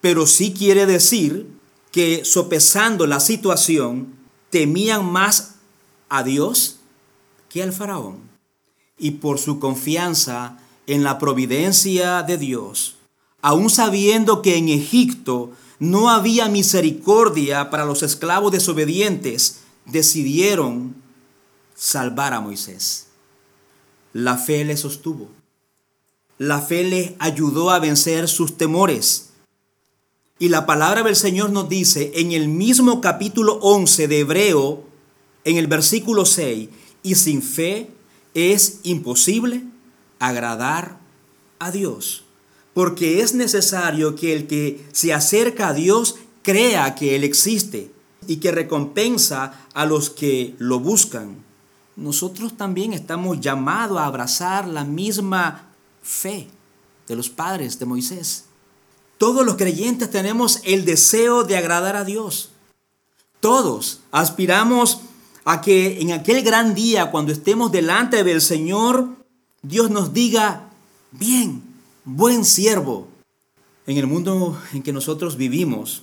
pero 0.00 0.26
sí 0.26 0.54
quiere 0.54 0.86
decir 0.86 1.57
que 1.90 2.24
sopesando 2.24 3.06
la 3.06 3.20
situación 3.20 4.14
temían 4.50 5.04
más 5.04 5.56
a 6.08 6.22
Dios 6.22 6.80
que 7.48 7.62
al 7.62 7.72
faraón. 7.72 8.18
Y 8.98 9.12
por 9.12 9.38
su 9.38 9.58
confianza 9.58 10.58
en 10.86 11.04
la 11.04 11.18
providencia 11.18 12.22
de 12.22 12.38
Dios, 12.38 12.96
aun 13.42 13.70
sabiendo 13.70 14.42
que 14.42 14.56
en 14.56 14.68
Egipto 14.68 15.52
no 15.78 16.10
había 16.10 16.48
misericordia 16.48 17.70
para 17.70 17.84
los 17.84 18.02
esclavos 18.02 18.52
desobedientes, 18.52 19.60
decidieron 19.86 20.96
salvar 21.74 22.34
a 22.34 22.40
Moisés. 22.40 23.06
La 24.12 24.36
fe 24.36 24.64
le 24.64 24.76
sostuvo. 24.76 25.28
La 26.38 26.60
fe 26.60 26.84
le 26.84 27.16
ayudó 27.18 27.70
a 27.70 27.78
vencer 27.78 28.28
sus 28.28 28.56
temores. 28.56 29.27
Y 30.40 30.50
la 30.50 30.66
palabra 30.66 31.02
del 31.02 31.16
Señor 31.16 31.50
nos 31.50 31.68
dice 31.68 32.12
en 32.14 32.30
el 32.30 32.46
mismo 32.46 33.00
capítulo 33.00 33.54
11 33.60 34.06
de 34.06 34.20
Hebreo, 34.20 34.84
en 35.44 35.56
el 35.56 35.66
versículo 35.66 36.24
6, 36.24 36.68
y 37.02 37.14
sin 37.16 37.42
fe 37.42 37.90
es 38.34 38.78
imposible 38.84 39.64
agradar 40.20 41.00
a 41.58 41.72
Dios, 41.72 42.22
porque 42.72 43.20
es 43.20 43.34
necesario 43.34 44.14
que 44.14 44.32
el 44.32 44.46
que 44.46 44.86
se 44.92 45.12
acerca 45.12 45.68
a 45.68 45.74
Dios 45.74 46.14
crea 46.42 46.94
que 46.94 47.16
Él 47.16 47.24
existe 47.24 47.90
y 48.28 48.36
que 48.36 48.52
recompensa 48.52 49.66
a 49.74 49.86
los 49.86 50.08
que 50.08 50.54
lo 50.58 50.78
buscan. 50.78 51.44
nosotros 51.96 52.56
también 52.56 52.92
estamos 52.92 53.40
llamados 53.40 53.98
a 53.98 54.06
abrazar 54.06 54.68
la 54.68 54.84
misma 54.84 55.72
fe 56.00 56.46
de 57.08 57.16
los 57.16 57.28
padres 57.28 57.76
de 57.80 57.86
Moisés. 57.86 58.47
Todos 59.18 59.44
los 59.44 59.56
creyentes 59.56 60.10
tenemos 60.10 60.60
el 60.64 60.84
deseo 60.84 61.42
de 61.42 61.56
agradar 61.56 61.96
a 61.96 62.04
Dios. 62.04 62.50
Todos 63.40 64.00
aspiramos 64.12 65.00
a 65.44 65.60
que 65.60 66.00
en 66.00 66.12
aquel 66.12 66.42
gran 66.42 66.74
día, 66.74 67.10
cuando 67.10 67.32
estemos 67.32 67.72
delante 67.72 68.22
del 68.22 68.40
Señor, 68.40 69.08
Dios 69.62 69.90
nos 69.90 70.12
diga, 70.12 70.70
bien, 71.10 71.62
buen 72.04 72.44
siervo. 72.44 73.08
En 73.86 73.96
el 73.96 74.06
mundo 74.06 74.60
en 74.72 74.82
que 74.82 74.92
nosotros 74.92 75.36
vivimos, 75.36 76.02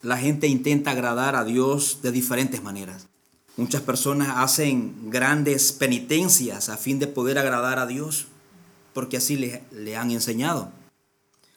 la 0.00 0.16
gente 0.16 0.46
intenta 0.46 0.92
agradar 0.92 1.34
a 1.34 1.44
Dios 1.44 1.98
de 2.02 2.12
diferentes 2.12 2.62
maneras. 2.62 3.08
Muchas 3.56 3.82
personas 3.82 4.34
hacen 4.36 5.10
grandes 5.10 5.72
penitencias 5.72 6.68
a 6.68 6.76
fin 6.76 6.98
de 6.98 7.06
poder 7.06 7.38
agradar 7.38 7.78
a 7.78 7.86
Dios, 7.86 8.26
porque 8.92 9.16
así 9.16 9.36
le, 9.36 9.64
le 9.72 9.96
han 9.96 10.10
enseñado. 10.10 10.70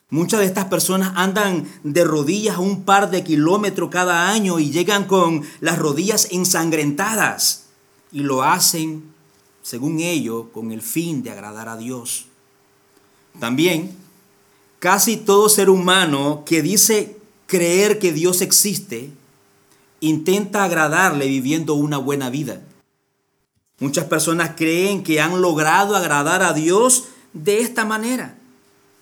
Muchas 0.10 0.40
de 0.40 0.46
estas 0.46 0.66
personas 0.66 1.12
andan 1.16 1.68
de 1.84 2.06
rodillas 2.06 2.60
un 2.60 2.84
par 2.84 3.12
de 3.12 3.26
kilómetros 3.26 3.90
cada 3.90 4.30
año 4.30 4.58
y 4.58 4.72
llegan 4.72 5.04
con 5.04 5.44
las 5.60 5.78
rodillas 5.78 6.30
ensangrentadas 6.32 7.66
y 8.14 8.22
lo 8.22 8.42
hacen, 8.42 9.04
según 9.64 10.00
ello, 10.00 10.50
con 10.54 10.72
el 10.72 10.82
fin 10.82 11.24
de 11.24 11.32
agradar 11.32 11.68
a 11.68 11.76
Dios. 11.76 12.28
También, 13.38 13.98
casi 14.80 15.18
todo 15.18 15.50
ser 15.50 15.70
humano 15.70 16.44
que 16.46 16.62
dice 16.62 17.18
creer 17.46 18.00
que 18.00 18.14
Dios 18.14 18.40
existe, 18.40 19.12
intenta 20.00 20.64
agradarle 20.64 21.28
viviendo 21.28 21.74
una 21.74 21.98
buena 21.98 22.30
vida. 22.30 22.62
Muchas 23.80 24.06
personas 24.06 24.52
creen 24.56 25.04
que 25.04 25.20
han 25.20 25.42
logrado 25.42 25.98
agradar 25.98 26.44
a 26.44 26.54
Dios 26.54 27.10
de 27.34 27.60
esta 27.60 27.84
manera 27.84 28.37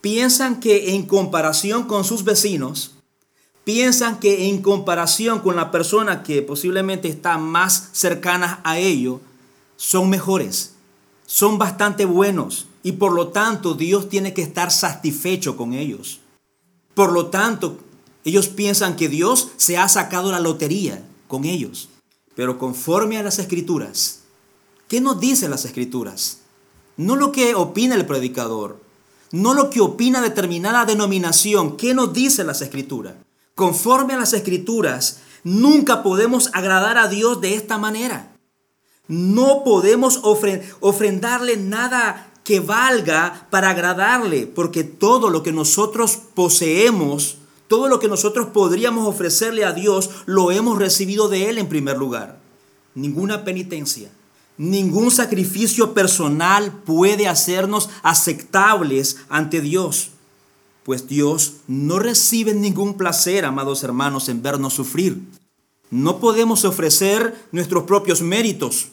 piensan 0.06 0.60
que 0.60 0.94
en 0.94 1.04
comparación 1.04 1.88
con 1.88 2.04
sus 2.04 2.22
vecinos, 2.22 2.92
piensan 3.64 4.20
que 4.20 4.48
en 4.48 4.62
comparación 4.62 5.40
con 5.40 5.56
la 5.56 5.72
persona 5.72 6.22
que 6.22 6.42
posiblemente 6.42 7.08
está 7.08 7.38
más 7.38 7.88
cercana 7.90 8.60
a 8.62 8.78
ellos, 8.78 9.20
son 9.74 10.08
mejores, 10.08 10.74
son 11.26 11.58
bastante 11.58 12.04
buenos 12.04 12.68
y 12.84 12.92
por 12.92 13.14
lo 13.14 13.30
tanto 13.30 13.74
Dios 13.74 14.08
tiene 14.08 14.32
que 14.32 14.42
estar 14.42 14.70
satisfecho 14.70 15.56
con 15.56 15.72
ellos. 15.72 16.20
Por 16.94 17.10
lo 17.10 17.26
tanto, 17.26 17.76
ellos 18.24 18.46
piensan 18.46 18.94
que 18.94 19.08
Dios 19.08 19.48
se 19.56 19.76
ha 19.76 19.88
sacado 19.88 20.30
la 20.30 20.38
lotería 20.38 21.04
con 21.26 21.44
ellos. 21.44 21.88
Pero 22.36 22.60
conforme 22.60 23.18
a 23.18 23.24
las 23.24 23.40
escrituras, 23.40 24.20
¿qué 24.86 25.00
nos 25.00 25.18
dicen 25.18 25.50
las 25.50 25.64
escrituras? 25.64 26.42
No 26.96 27.16
lo 27.16 27.32
que 27.32 27.56
opina 27.56 27.96
el 27.96 28.06
predicador, 28.06 28.85
no 29.32 29.54
lo 29.54 29.70
que 29.70 29.80
opina 29.80 30.20
determinada 30.20 30.84
denominación. 30.84 31.76
¿Qué 31.76 31.94
nos 31.94 32.12
dice 32.12 32.44
las 32.44 32.62
escrituras? 32.62 33.14
Conforme 33.54 34.14
a 34.14 34.18
las 34.18 34.32
escrituras, 34.32 35.20
nunca 35.42 36.02
podemos 36.02 36.50
agradar 36.52 36.98
a 36.98 37.08
Dios 37.08 37.40
de 37.40 37.54
esta 37.54 37.78
manera. 37.78 38.36
No 39.08 39.62
podemos 39.64 40.20
ofrendarle 40.80 41.56
nada 41.56 42.32
que 42.44 42.60
valga 42.60 43.48
para 43.50 43.70
agradarle, 43.70 44.46
porque 44.46 44.84
todo 44.84 45.30
lo 45.30 45.42
que 45.42 45.52
nosotros 45.52 46.18
poseemos, 46.34 47.38
todo 47.66 47.88
lo 47.88 47.98
que 47.98 48.08
nosotros 48.08 48.48
podríamos 48.48 49.08
ofrecerle 49.08 49.64
a 49.64 49.72
Dios, 49.72 50.10
lo 50.26 50.52
hemos 50.52 50.78
recibido 50.78 51.28
de 51.28 51.50
Él 51.50 51.58
en 51.58 51.68
primer 51.68 51.96
lugar. 51.96 52.38
Ninguna 52.94 53.44
penitencia, 53.44 54.10
Ningún 54.58 55.10
sacrificio 55.10 55.92
personal 55.92 56.72
puede 56.72 57.28
hacernos 57.28 57.90
aceptables 58.02 59.18
ante 59.28 59.60
Dios, 59.60 60.10
pues 60.82 61.08
Dios 61.08 61.56
no 61.66 61.98
recibe 61.98 62.54
ningún 62.54 62.94
placer, 62.94 63.44
amados 63.44 63.82
hermanos, 63.82 64.28
en 64.28 64.42
vernos 64.42 64.72
sufrir. 64.72 65.20
No 65.90 66.20
podemos 66.20 66.64
ofrecer 66.64 67.48
nuestros 67.52 67.84
propios 67.84 68.22
méritos 68.22 68.88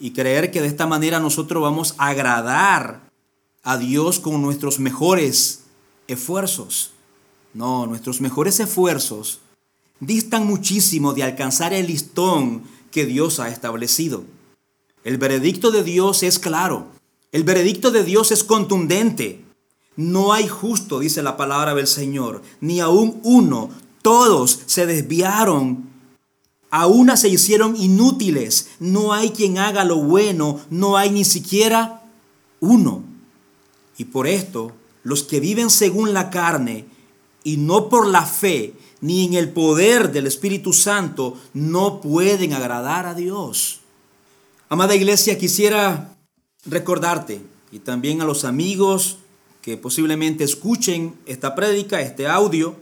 y 0.00 0.12
creer 0.12 0.50
que 0.50 0.60
de 0.60 0.66
esta 0.66 0.86
manera 0.86 1.20
nosotros 1.20 1.62
vamos 1.62 1.94
a 1.98 2.08
agradar 2.08 3.08
a 3.62 3.76
Dios 3.76 4.18
con 4.18 4.42
nuestros 4.42 4.80
mejores 4.80 5.62
esfuerzos. 6.08 6.92
No, 7.54 7.86
nuestros 7.86 8.20
mejores 8.20 8.58
esfuerzos 8.58 9.40
distan 10.00 10.46
muchísimo 10.46 11.12
de 11.12 11.22
alcanzar 11.22 11.72
el 11.72 11.86
listón 11.86 12.64
que 12.90 13.06
Dios 13.06 13.38
ha 13.38 13.48
establecido. 13.48 14.24
El 15.04 15.18
veredicto 15.18 15.70
de 15.70 15.82
Dios 15.82 16.22
es 16.22 16.38
claro. 16.38 16.86
El 17.32 17.44
veredicto 17.44 17.90
de 17.90 18.04
Dios 18.04 18.30
es 18.30 18.44
contundente. 18.44 19.44
No 19.96 20.32
hay 20.32 20.48
justo, 20.48 21.00
dice 21.00 21.22
la 21.22 21.36
palabra 21.36 21.74
del 21.74 21.86
Señor, 21.86 22.42
ni 22.60 22.80
aún 22.80 23.20
uno. 23.24 23.70
Todos 24.00 24.60
se 24.66 24.86
desviaron. 24.86 25.90
A 26.70 26.86
una 26.86 27.16
se 27.16 27.28
hicieron 27.28 27.76
inútiles. 27.76 28.70
No 28.80 29.12
hay 29.12 29.30
quien 29.30 29.58
haga 29.58 29.84
lo 29.84 29.96
bueno. 29.96 30.60
No 30.70 30.96
hay 30.96 31.10
ni 31.10 31.24
siquiera 31.24 32.02
uno. 32.60 33.02
Y 33.98 34.04
por 34.06 34.26
esto, 34.26 34.72
los 35.02 35.24
que 35.24 35.40
viven 35.40 35.68
según 35.68 36.14
la 36.14 36.30
carne 36.30 36.86
y 37.44 37.56
no 37.56 37.88
por 37.88 38.06
la 38.06 38.24
fe, 38.24 38.74
ni 39.00 39.26
en 39.26 39.34
el 39.34 39.50
poder 39.50 40.12
del 40.12 40.26
Espíritu 40.26 40.72
Santo, 40.72 41.36
no 41.52 42.00
pueden 42.00 42.52
agradar 42.52 43.04
a 43.06 43.14
Dios. 43.14 43.81
Amada 44.72 44.94
iglesia, 44.94 45.36
quisiera 45.36 46.16
recordarte 46.64 47.42
y 47.72 47.80
también 47.80 48.22
a 48.22 48.24
los 48.24 48.46
amigos 48.46 49.18
que 49.60 49.76
posiblemente 49.76 50.44
escuchen 50.44 51.14
esta 51.26 51.54
prédica, 51.54 52.00
este 52.00 52.26
audio, 52.26 52.74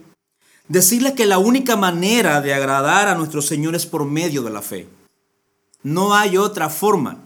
decirles 0.69 1.11
que 1.11 1.25
la 1.25 1.37
única 1.37 1.75
manera 1.75 2.39
de 2.39 2.53
agradar 2.53 3.09
a 3.09 3.15
nuestro 3.15 3.41
Señor 3.41 3.75
es 3.75 3.85
por 3.85 4.05
medio 4.05 4.41
de 4.41 4.51
la 4.51 4.61
fe. 4.61 4.87
No 5.83 6.15
hay 6.15 6.37
otra 6.37 6.69
forma. 6.69 7.17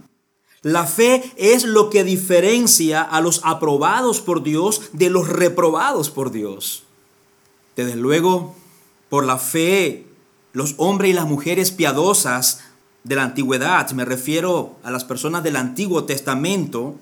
La 0.64 0.88
fe 0.88 1.32
es 1.38 1.64
lo 1.64 1.92
que 1.92 2.04
diferencia 2.04 3.04
a 3.04 3.22
los 3.22 3.42
aprobados 3.44 4.20
por 4.20 4.42
Dios 4.42 4.90
de 4.94 5.12
los 5.12 5.30
reprobados 5.30 6.10
por 6.10 6.32
Dios. 6.32 6.86
Desde 7.76 7.98
luego, 7.98 8.56
por 9.10 9.28
la 9.28 9.38
fe, 9.38 10.08
los 10.54 10.74
hombres 10.78 11.12
y 11.12 11.14
las 11.14 11.28
mujeres 11.28 11.70
piadosas 11.70 12.64
de 13.06 13.16
la 13.16 13.24
antigüedad, 13.24 13.90
me 13.92 14.04
refiero 14.04 14.78
a 14.84 14.90
las 14.90 15.06
personas 15.06 15.44
del 15.44 15.58
Antiguo 15.58 16.06
Testamento, 16.06 16.96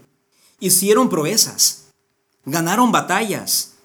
hicieron 0.59 1.09
proezas, 1.09 1.85
ganaron 2.45 2.91
batallas, 2.91 3.75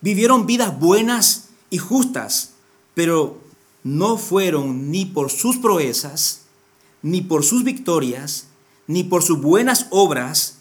vivieron 0.00 0.44
vidas 0.44 0.78
buenas 0.78 1.50
y 1.70 1.78
justas, 1.78 2.54
pero 2.94 3.38
no 3.84 4.18
fueron 4.18 4.90
ni 4.90 5.06
por 5.06 5.30
sus 5.30 5.58
proezas, 5.58 6.42
ni 7.02 7.20
por 7.20 7.44
sus 7.44 7.62
victorias, 7.62 8.48
ni 8.88 9.04
por 9.04 9.22
sus 9.22 9.40
buenas 9.40 9.86
obras, 9.90 10.58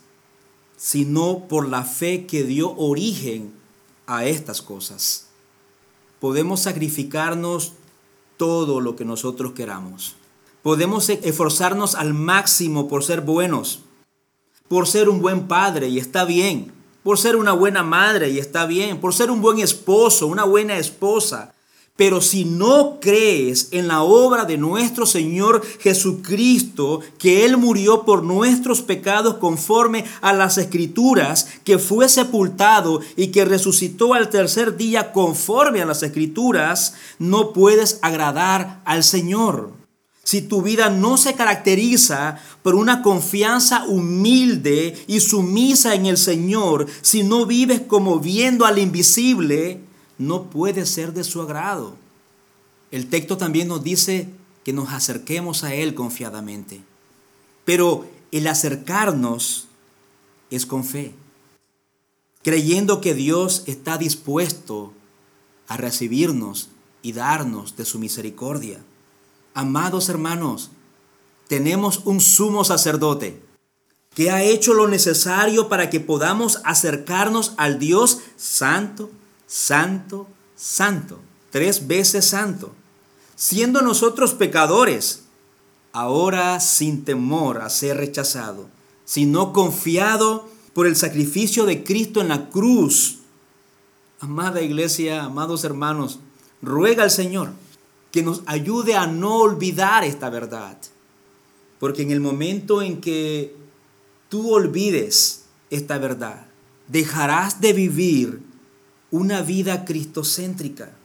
sino 0.77 1.47
por 1.47 1.67
la 1.67 1.83
fe 1.83 2.27
que 2.27 2.43
dio 2.43 2.75
origen 2.77 3.53
a 4.05 4.25
estas 4.25 4.61
cosas. 4.61 5.25
Podemos 6.19 6.61
sacrificarnos 6.61 7.73
todo 8.37 8.81
lo 8.81 8.95
que 8.95 9.03
nosotros 9.03 9.53
queramos 9.53 10.15
Podemos 10.67 11.07
e-, 11.07 11.21
esforzarnos 11.23 11.95
al 11.95 12.13
máximo 12.13 12.89
por 12.89 13.01
ser 13.01 13.21
buenos, 13.21 13.79
por 14.67 14.85
ser 14.85 15.07
un 15.07 15.21
buen 15.21 15.47
padre 15.47 15.87
y 15.87 15.97
está 15.97 16.25
bien, 16.25 16.73
por 17.03 17.17
ser 17.17 17.37
una 17.37 17.53
buena 17.53 17.83
madre 17.83 18.31
y 18.31 18.37
está 18.37 18.65
bien, 18.65 18.99
por 18.99 19.13
ser 19.13 19.31
un 19.31 19.41
buen 19.41 19.59
esposo, 19.59 20.27
una 20.27 20.43
buena 20.43 20.77
esposa. 20.77 21.53
Pero 21.95 22.19
si 22.19 22.43
no 22.43 22.99
crees 22.99 23.69
en 23.71 23.87
la 23.87 24.01
obra 24.01 24.43
de 24.43 24.57
nuestro 24.57 25.05
Señor 25.05 25.65
Jesucristo, 25.79 26.99
que 27.17 27.45
Él 27.45 27.55
murió 27.55 28.03
por 28.03 28.23
nuestros 28.23 28.81
pecados 28.81 29.35
conforme 29.35 30.03
a 30.19 30.33
las 30.33 30.57
escrituras, 30.57 31.47
que 31.63 31.79
fue 31.79 32.09
sepultado 32.09 32.99
y 33.15 33.27
que 33.27 33.45
resucitó 33.45 34.13
al 34.13 34.29
tercer 34.29 34.75
día 34.75 35.13
conforme 35.13 35.81
a 35.81 35.85
las 35.85 36.03
escrituras, 36.03 36.93
no 37.19 37.53
puedes 37.53 37.99
agradar 38.01 38.81
al 38.83 39.05
Señor 39.05 39.86
si 40.27 40.41
tu 40.41 40.61
vida 40.61 40.89
no 40.89 41.15
se 41.15 41.35
caracteriza 41.35 42.37
por 42.61 42.75
una 42.75 43.01
confianza 43.01 43.85
humilde 43.85 45.01
y 45.07 45.21
sumisa 45.21 45.95
en 45.95 46.05
el 46.05 46.17
Señor, 46.17 46.87
si 47.01 47.23
no 47.23 47.45
vives 47.45 47.79
como 47.79 48.19
viendo 48.19 48.65
al 48.65 48.77
invisible, 48.77 49.79
no 50.17 50.49
puedes 50.49 50.89
ser 50.89 51.13
de 51.13 51.23
su 51.23 51.41
agrado. 51.41 51.95
El 52.91 53.07
texto 53.07 53.37
también 53.37 53.69
nos 53.69 53.85
dice 53.85 54.27
que 54.65 54.73
nos 54.73 54.89
acerquemos 54.89 55.63
a 55.63 55.73
Él 55.73 55.93
confiadamente. 55.95 56.81
Pero 57.63 58.05
el 58.33 58.47
acercarnos 58.47 59.69
es 60.49 60.65
con 60.65 60.83
fe, 60.83 61.15
creyendo 62.43 62.99
que 62.99 63.13
Dios 63.13 63.63
está 63.65 63.97
dispuesto 63.97 64.91
a 65.69 65.77
recibirnos 65.77 66.67
y 67.01 67.13
darnos 67.13 67.77
de 67.77 67.85
su 67.85 67.97
misericordia. 67.97 68.81
Amados 69.57 70.07
hermanos, 70.07 70.69
tenemos 71.47 72.01
un 72.05 72.21
sumo 72.21 72.63
sacerdote 72.63 73.41
que 74.13 74.29
ha 74.29 74.43
hecho 74.43 74.75
lo 74.75 74.87
necesario 74.87 75.67
para 75.67 75.89
que 75.89 75.99
podamos 75.99 76.61
acercarnos 76.63 77.53
al 77.57 77.79
Dios 77.79 78.19
santo, 78.35 79.09
santo, 79.47 80.27
santo, 80.55 81.19
tres 81.49 81.87
veces 81.87 82.25
santo, 82.25 82.71
siendo 83.35 83.81
nosotros 83.81 84.35
pecadores, 84.35 85.23
ahora 85.91 86.59
sin 86.59 87.03
temor 87.03 87.63
a 87.63 87.71
ser 87.71 87.97
rechazado, 87.97 88.69
sino 89.05 89.53
confiado 89.53 90.47
por 90.73 90.85
el 90.85 90.95
sacrificio 90.95 91.65
de 91.65 91.83
Cristo 91.83 92.21
en 92.21 92.27
la 92.27 92.51
cruz. 92.51 93.21
Amada 94.19 94.61
iglesia, 94.61 95.23
amados 95.23 95.63
hermanos, 95.63 96.19
ruega 96.61 97.01
al 97.01 97.09
Señor 97.09 97.53
que 98.17 98.23
nos 98.23 98.41
ayude 98.47 98.95
a 98.95 99.05
no 99.05 99.37
olvidar 99.37 100.03
esta 100.03 100.31
verdad. 100.31 100.75
Porque 101.77 102.01
en 102.01 102.09
el 102.09 102.19
momento 102.19 102.81
en 102.81 102.99
que 102.99 103.55
tú 104.27 104.55
olvides 104.55 105.43
esta 105.69 105.99
verdad, 105.99 106.47
dejarás 106.87 107.61
de 107.61 107.73
vivir 107.73 108.41
una 109.11 109.43
vida 109.43 109.85
cristocéntrica 109.85 110.95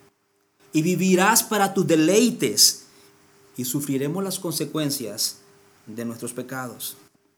y 0.72 0.80
vivirás 0.80 1.42
para 1.42 1.74
tus 1.74 1.86
deleites 1.86 2.86
y 3.58 3.66
sufriremos 3.66 4.24
las 4.24 4.38
consecuencias 4.38 5.40
de 5.86 6.06
nuestros 6.06 6.32
pecados. 6.32 6.96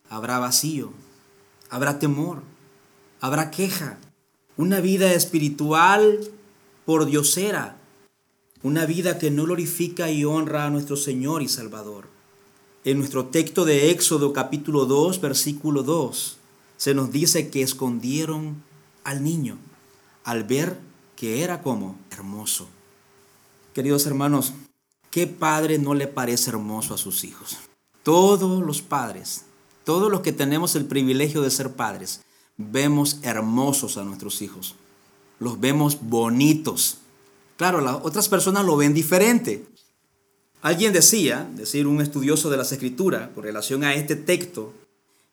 Habrá 0.08 0.38
vacío, 0.38 0.92
habrá 1.68 1.98
temor, 1.98 2.44
habrá 3.20 3.50
queja, 3.50 3.98
una 4.56 4.78
vida 4.78 5.14
espiritual 5.14 6.20
por 6.86 7.06
diosera, 7.06 7.80
una 8.64 8.86
vida 8.86 9.18
que 9.18 9.30
no 9.30 9.44
glorifica 9.44 10.10
y 10.10 10.24
honra 10.24 10.64
a 10.64 10.70
nuestro 10.70 10.96
Señor 10.96 11.42
y 11.42 11.48
Salvador. 11.48 12.08
En 12.82 12.96
nuestro 12.98 13.26
texto 13.26 13.66
de 13.66 13.90
Éxodo 13.90 14.32
capítulo 14.32 14.86
2, 14.86 15.20
versículo 15.20 15.82
2, 15.82 16.38
se 16.78 16.94
nos 16.94 17.12
dice 17.12 17.50
que 17.50 17.62
escondieron 17.62 18.62
al 19.04 19.22
niño 19.22 19.58
al 20.24 20.44
ver 20.44 20.78
que 21.14 21.44
era 21.44 21.60
como 21.60 21.98
hermoso. 22.10 22.66
Queridos 23.74 24.06
hermanos, 24.06 24.54
¿qué 25.10 25.26
padre 25.26 25.78
no 25.78 25.92
le 25.92 26.06
parece 26.06 26.48
hermoso 26.48 26.94
a 26.94 26.98
sus 26.98 27.24
hijos? 27.24 27.58
Todos 28.02 28.64
los 28.64 28.80
padres, 28.80 29.44
todos 29.84 30.10
los 30.10 30.22
que 30.22 30.32
tenemos 30.32 30.74
el 30.74 30.86
privilegio 30.86 31.42
de 31.42 31.50
ser 31.50 31.74
padres, 31.74 32.22
vemos 32.56 33.18
hermosos 33.20 33.98
a 33.98 34.04
nuestros 34.04 34.40
hijos. 34.40 34.74
Los 35.38 35.60
vemos 35.60 35.98
bonitos, 36.00 36.98
Claro, 37.64 37.80
las 37.80 37.96
otras 38.02 38.28
personas 38.28 38.62
lo 38.66 38.76
ven 38.76 38.92
diferente. 38.92 39.64
Alguien 40.60 40.92
decía, 40.92 41.48
decir 41.54 41.86
un 41.86 42.02
estudioso 42.02 42.50
de 42.50 42.58
las 42.58 42.72
escrituras, 42.72 43.30
con 43.34 43.42
relación 43.42 43.84
a 43.84 43.94
este 43.94 44.16
texto, 44.16 44.74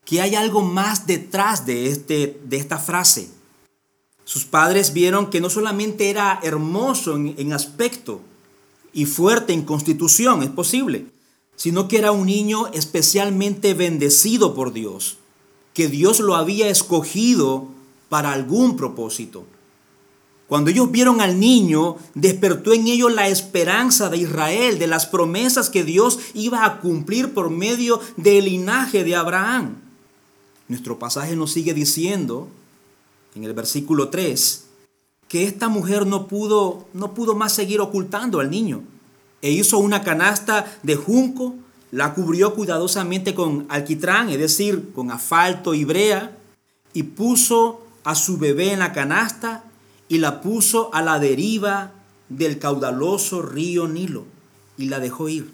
que 0.05 0.21
hay 0.21 0.35
algo 0.35 0.61
más 0.61 1.05
detrás 1.05 1.65
de, 1.65 1.87
este, 1.87 2.39
de 2.45 2.55
esta 2.55 2.77
frase. 2.77 3.27
Sus 4.23 4.45
padres 4.45 4.93
vieron 4.93 5.29
que 5.29 5.41
no 5.41 5.49
solamente 5.49 6.09
era 6.09 6.39
hermoso 6.41 7.17
en, 7.17 7.35
en 7.37 7.51
aspecto 7.51 8.21
y 8.93 9.07
fuerte 9.07 9.51
en 9.51 9.63
constitución, 9.63 10.41
es 10.41 10.51
posible, 10.51 11.07
sino 11.57 11.89
que 11.89 11.97
era 11.97 12.13
un 12.13 12.27
niño 12.27 12.67
especialmente 12.67 13.73
bendecido 13.73 14.55
por 14.55 14.71
Dios, 14.71 15.17
que 15.73 15.89
Dios 15.89 16.21
lo 16.21 16.35
había 16.35 16.69
escogido 16.69 17.67
para 18.07 18.31
algún 18.31 18.77
propósito. 18.77 19.45
Cuando 20.51 20.69
ellos 20.69 20.91
vieron 20.91 21.21
al 21.21 21.39
niño, 21.39 21.95
despertó 22.13 22.73
en 22.73 22.87
ellos 22.87 23.09
la 23.13 23.29
esperanza 23.29 24.09
de 24.09 24.17
Israel, 24.17 24.79
de 24.79 24.87
las 24.87 25.05
promesas 25.05 25.69
que 25.69 25.85
Dios 25.85 26.19
iba 26.33 26.65
a 26.65 26.81
cumplir 26.81 27.33
por 27.33 27.49
medio 27.49 28.01
del 28.17 28.43
linaje 28.43 29.05
de 29.05 29.15
Abraham. 29.15 29.77
Nuestro 30.67 30.99
pasaje 30.99 31.37
nos 31.37 31.53
sigue 31.53 31.73
diciendo 31.73 32.49
en 33.33 33.45
el 33.45 33.53
versículo 33.53 34.09
3 34.09 34.65
que 35.29 35.45
esta 35.45 35.69
mujer 35.69 36.05
no 36.05 36.27
pudo 36.27 36.85
no 36.91 37.13
pudo 37.13 37.33
más 37.33 37.53
seguir 37.53 37.79
ocultando 37.79 38.41
al 38.41 38.51
niño 38.51 38.83
e 39.41 39.51
hizo 39.51 39.77
una 39.77 40.03
canasta 40.03 40.65
de 40.83 40.97
junco, 40.97 41.55
la 41.91 42.13
cubrió 42.13 42.55
cuidadosamente 42.55 43.33
con 43.33 43.67
alquitrán, 43.69 44.27
es 44.27 44.39
decir, 44.39 44.91
con 44.93 45.11
asfalto 45.11 45.73
y 45.73 45.85
brea, 45.85 46.37
y 46.93 47.03
puso 47.03 47.85
a 48.03 48.15
su 48.15 48.37
bebé 48.37 48.73
en 48.73 48.79
la 48.79 48.91
canasta 48.91 49.70
y 50.11 50.17
la 50.17 50.41
puso 50.41 50.93
a 50.93 51.01
la 51.01 51.19
deriva 51.19 51.93
del 52.27 52.59
caudaloso 52.59 53.41
río 53.41 53.87
Nilo 53.87 54.25
y 54.77 54.89
la 54.89 54.99
dejó 54.99 55.29
ir. 55.29 55.53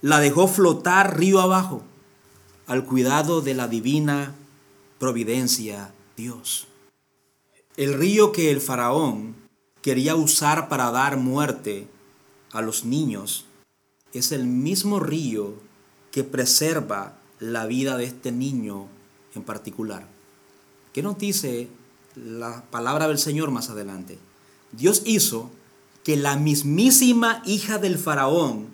La 0.00 0.20
dejó 0.20 0.48
flotar 0.48 1.18
río 1.18 1.38
abajo 1.38 1.82
al 2.66 2.86
cuidado 2.86 3.42
de 3.42 3.52
la 3.52 3.68
divina 3.68 4.34
providencia 4.98 5.92
Dios. 6.16 6.66
El 7.76 7.92
río 7.92 8.32
que 8.32 8.50
el 8.50 8.62
faraón 8.62 9.36
quería 9.82 10.16
usar 10.16 10.70
para 10.70 10.90
dar 10.90 11.18
muerte 11.18 11.86
a 12.52 12.62
los 12.62 12.86
niños 12.86 13.44
es 14.14 14.32
el 14.32 14.46
mismo 14.46 14.98
río 14.98 15.56
que 16.10 16.24
preserva 16.24 17.18
la 17.38 17.66
vida 17.66 17.98
de 17.98 18.04
este 18.04 18.32
niño 18.32 18.86
en 19.34 19.42
particular. 19.42 20.06
¿Qué 20.94 21.02
nos 21.02 21.18
dice 21.18 21.68
la 22.16 22.62
palabra 22.70 23.08
del 23.08 23.18
Señor 23.18 23.50
más 23.50 23.70
adelante. 23.70 24.18
Dios 24.72 25.02
hizo 25.04 25.50
que 26.04 26.16
la 26.16 26.36
mismísima 26.36 27.42
hija 27.44 27.78
del 27.78 27.98
faraón, 27.98 28.68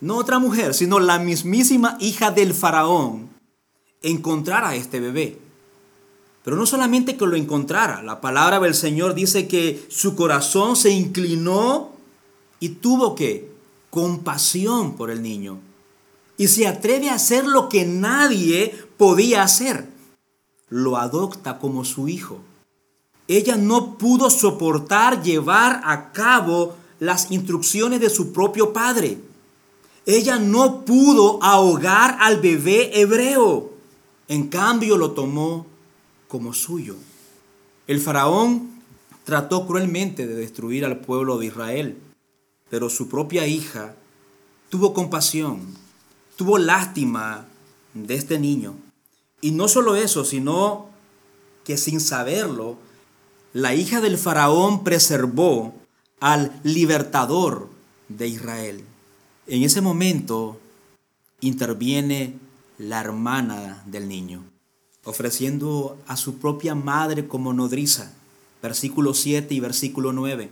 no 0.00 0.16
otra 0.16 0.38
mujer, 0.38 0.74
sino 0.74 0.98
la 1.00 1.18
mismísima 1.18 1.96
hija 2.00 2.30
del 2.30 2.54
faraón, 2.54 3.28
encontrara 4.02 4.70
a 4.70 4.76
este 4.76 5.00
bebé. 5.00 5.38
Pero 6.44 6.56
no 6.56 6.66
solamente 6.66 7.16
que 7.16 7.26
lo 7.26 7.36
encontrara, 7.36 8.02
la 8.02 8.20
palabra 8.20 8.58
del 8.60 8.74
Señor 8.74 9.14
dice 9.14 9.48
que 9.48 9.84
su 9.90 10.14
corazón 10.14 10.76
se 10.76 10.90
inclinó 10.90 11.92
y 12.60 12.70
tuvo 12.70 13.14
que 13.14 13.52
compasión 13.90 14.96
por 14.96 15.10
el 15.10 15.22
niño. 15.22 15.58
Y 16.36 16.48
se 16.48 16.66
atreve 16.68 17.10
a 17.10 17.14
hacer 17.14 17.44
lo 17.44 17.68
que 17.68 17.84
nadie 17.84 18.74
podía 18.96 19.42
hacer. 19.42 19.88
Lo 20.68 20.96
adopta 20.96 21.58
como 21.58 21.84
su 21.84 22.08
hijo 22.08 22.40
ella 23.28 23.56
no 23.56 23.98
pudo 23.98 24.30
soportar 24.30 25.22
llevar 25.22 25.82
a 25.84 26.12
cabo 26.12 26.76
las 26.98 27.30
instrucciones 27.30 28.00
de 28.00 28.08
su 28.08 28.32
propio 28.32 28.72
padre. 28.72 29.18
Ella 30.06 30.38
no 30.38 30.86
pudo 30.86 31.38
ahogar 31.42 32.16
al 32.20 32.40
bebé 32.40 32.98
hebreo. 32.98 33.70
En 34.28 34.48
cambio 34.48 34.96
lo 34.96 35.10
tomó 35.10 35.66
como 36.26 36.54
suyo. 36.54 36.96
El 37.86 38.00
faraón 38.00 38.70
trató 39.24 39.66
cruelmente 39.66 40.26
de 40.26 40.34
destruir 40.34 40.86
al 40.86 41.00
pueblo 41.00 41.36
de 41.36 41.46
Israel, 41.46 41.98
pero 42.70 42.88
su 42.88 43.08
propia 43.08 43.46
hija 43.46 43.94
tuvo 44.70 44.94
compasión, 44.94 45.60
tuvo 46.36 46.56
lástima 46.56 47.46
de 47.92 48.14
este 48.14 48.38
niño. 48.38 48.74
Y 49.42 49.50
no 49.50 49.68
solo 49.68 49.96
eso, 49.96 50.24
sino 50.24 50.88
que 51.64 51.76
sin 51.76 52.00
saberlo, 52.00 52.78
la 53.52 53.74
hija 53.74 54.00
del 54.00 54.18
faraón 54.18 54.84
preservó 54.84 55.74
al 56.20 56.52
libertador 56.64 57.68
de 58.08 58.28
Israel. 58.28 58.84
En 59.46 59.62
ese 59.62 59.80
momento 59.80 60.60
interviene 61.40 62.34
la 62.78 63.00
hermana 63.00 63.82
del 63.86 64.08
niño, 64.08 64.42
ofreciendo 65.04 65.96
a 66.06 66.16
su 66.16 66.38
propia 66.38 66.74
madre 66.74 67.26
como 67.26 67.52
nodriza. 67.52 68.12
Versículo 68.62 69.14
7 69.14 69.54
y 69.54 69.60
versículo 69.60 70.12
9. 70.12 70.50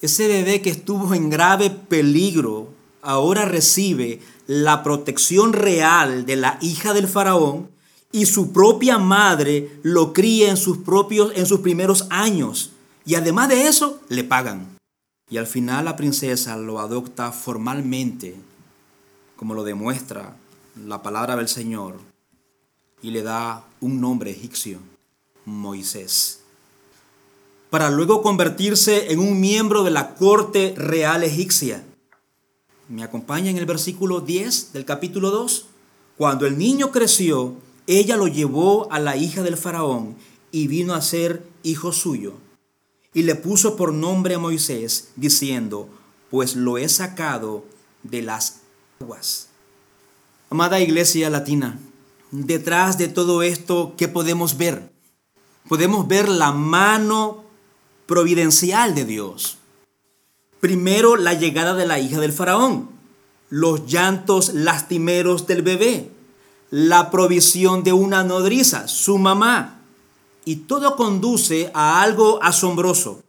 Ese 0.00 0.28
bebé 0.28 0.60
que 0.60 0.70
estuvo 0.70 1.14
en 1.14 1.30
grave 1.30 1.70
peligro 1.70 2.68
ahora 3.02 3.44
recibe 3.44 4.20
la 4.46 4.82
protección 4.82 5.52
real 5.52 6.26
de 6.26 6.36
la 6.36 6.58
hija 6.60 6.92
del 6.92 7.08
faraón 7.08 7.68
y 8.12 8.26
su 8.26 8.52
propia 8.52 8.98
madre 8.98 9.78
lo 9.82 10.12
cría 10.12 10.50
en 10.50 10.56
sus 10.56 10.78
propios 10.78 11.32
en 11.34 11.46
sus 11.46 11.60
primeros 11.60 12.06
años 12.10 12.72
y 13.04 13.14
además 13.14 13.48
de 13.48 13.66
eso 13.66 14.00
le 14.08 14.24
pagan. 14.24 14.76
Y 15.30 15.36
al 15.36 15.46
final 15.46 15.84
la 15.84 15.96
princesa 15.96 16.56
lo 16.56 16.78
adopta 16.78 17.32
formalmente, 17.32 18.36
como 19.36 19.54
lo 19.54 19.64
demuestra 19.64 20.36
la 20.86 21.02
palabra 21.02 21.36
del 21.36 21.48
Señor, 21.48 21.96
y 23.02 23.10
le 23.10 23.22
da 23.22 23.64
un 23.80 24.00
nombre 24.00 24.30
egipcio, 24.30 24.78
Moisés, 25.44 26.40
para 27.70 27.90
luego 27.90 28.22
convertirse 28.22 29.12
en 29.12 29.20
un 29.20 29.40
miembro 29.40 29.84
de 29.84 29.90
la 29.90 30.14
corte 30.14 30.74
real 30.76 31.24
egipcia. 31.24 31.84
¿Me 32.88 33.02
acompaña 33.02 33.50
en 33.50 33.58
el 33.58 33.66
versículo 33.66 34.20
10 34.20 34.72
del 34.72 34.86
capítulo 34.86 35.30
2? 35.30 35.66
Cuando 36.16 36.46
el 36.46 36.56
niño 36.56 36.90
creció, 36.90 37.56
ella 37.88 38.18
lo 38.18 38.28
llevó 38.28 38.92
a 38.92 39.00
la 39.00 39.16
hija 39.16 39.42
del 39.42 39.56
faraón 39.56 40.14
y 40.52 40.68
vino 40.68 40.92
a 40.92 41.00
ser 41.00 41.42
hijo 41.62 41.90
suyo. 41.92 42.34
Y 43.14 43.22
le 43.22 43.34
puso 43.34 43.76
por 43.76 43.94
nombre 43.94 44.34
a 44.34 44.38
Moisés, 44.38 45.08
diciendo, 45.16 45.88
pues 46.30 46.54
lo 46.54 46.76
he 46.76 46.86
sacado 46.90 47.64
de 48.02 48.20
las 48.20 48.60
aguas. 49.00 49.48
Amada 50.50 50.80
Iglesia 50.80 51.30
Latina, 51.30 51.78
detrás 52.30 52.98
de 52.98 53.08
todo 53.08 53.42
esto, 53.42 53.94
¿qué 53.96 54.06
podemos 54.06 54.58
ver? 54.58 54.92
Podemos 55.66 56.06
ver 56.06 56.28
la 56.28 56.52
mano 56.52 57.44
providencial 58.04 58.94
de 58.94 59.06
Dios. 59.06 59.56
Primero, 60.60 61.16
la 61.16 61.32
llegada 61.32 61.74
de 61.74 61.86
la 61.86 61.98
hija 61.98 62.20
del 62.20 62.34
faraón, 62.34 62.90
los 63.48 63.86
llantos 63.86 64.52
lastimeros 64.52 65.46
del 65.46 65.62
bebé, 65.62 66.10
la 66.70 67.10
provisión 67.10 67.82
de 67.82 67.92
una 67.92 68.24
nodriza, 68.24 68.88
su 68.88 69.18
mamá. 69.18 69.80
Y 70.44 70.56
todo 70.56 70.96
conduce 70.96 71.70
a 71.74 72.02
algo 72.02 72.42
asombroso. 72.42 73.22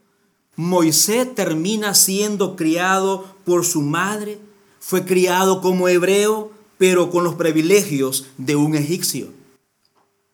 Moisés 0.56 1.34
termina 1.36 1.94
siendo 1.94 2.56
criado 2.56 3.26
por 3.46 3.66
su 3.66 3.82
madre, 3.82 4.40
fue 4.80 5.06
criado 5.06 5.62
como 5.62 5.88
hebreo, 5.88 6.52
pero 6.78 7.12
con 7.12 7.24
los 7.24 7.36
privilegios 7.36 8.28
de 8.38 8.56
un 8.56 8.76
egipcio. 8.76 9.30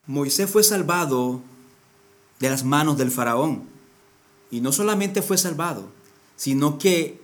Moisés 0.06 0.50
fue 0.50 0.62
salvado 0.62 1.40
de 2.38 2.50
las 2.50 2.64
manos 2.64 2.96
del 2.96 3.10
faraón. 3.10 3.64
Y 4.50 4.60
no 4.60 4.72
solamente 4.72 5.22
fue 5.22 5.38
salvado, 5.38 5.88
sino 6.36 6.78
que 6.78 7.20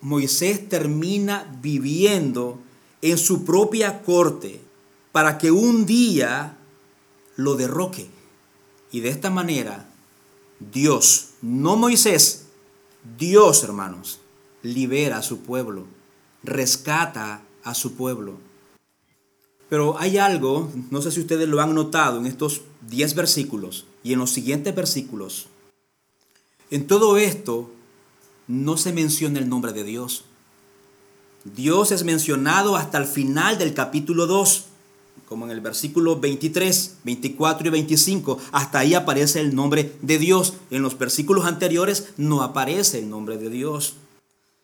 Moisés 0.00 0.68
termina 0.68 1.58
viviendo 1.60 2.58
en 3.02 3.18
su 3.18 3.44
propia 3.44 4.02
corte 4.02 4.60
para 5.12 5.38
que 5.38 5.50
un 5.50 5.86
día 5.86 6.56
lo 7.36 7.56
derroque. 7.56 8.08
Y 8.92 9.00
de 9.00 9.08
esta 9.08 9.30
manera, 9.30 9.88
Dios, 10.72 11.30
no 11.42 11.76
Moisés, 11.76 12.46
Dios, 13.18 13.62
hermanos, 13.64 14.20
libera 14.62 15.18
a 15.18 15.22
su 15.22 15.40
pueblo, 15.40 15.86
rescata 16.42 17.42
a 17.62 17.74
su 17.74 17.94
pueblo. 17.94 18.38
Pero 19.68 19.98
hay 19.98 20.18
algo, 20.18 20.70
no 20.90 21.00
sé 21.00 21.12
si 21.12 21.20
ustedes 21.20 21.48
lo 21.48 21.60
han 21.60 21.74
notado 21.74 22.18
en 22.18 22.26
estos 22.26 22.62
10 22.88 23.14
versículos 23.14 23.86
y 24.02 24.12
en 24.12 24.18
los 24.18 24.30
siguientes 24.30 24.74
versículos. 24.74 25.46
En 26.70 26.86
todo 26.86 27.16
esto 27.16 27.70
no 28.48 28.76
se 28.76 28.92
menciona 28.92 29.38
el 29.38 29.48
nombre 29.48 29.72
de 29.72 29.84
Dios. 29.84 30.24
Dios 31.44 31.92
es 31.92 32.04
mencionado 32.04 32.76
hasta 32.76 32.98
el 32.98 33.06
final 33.06 33.58
del 33.58 33.72
capítulo 33.72 34.26
2, 34.26 34.66
como 35.30 35.44
en 35.44 35.52
el 35.52 35.60
versículo 35.60 36.18
23, 36.18 36.96
24 37.04 37.68
y 37.68 37.70
25. 37.70 38.38
Hasta 38.50 38.80
ahí 38.80 38.94
aparece 38.94 39.38
el 39.38 39.54
nombre 39.54 39.94
de 40.02 40.18
Dios. 40.18 40.54
En 40.72 40.82
los 40.82 40.98
versículos 40.98 41.44
anteriores 41.44 42.08
no 42.16 42.42
aparece 42.42 42.98
el 42.98 43.08
nombre 43.08 43.38
de 43.38 43.48
Dios. 43.48 43.94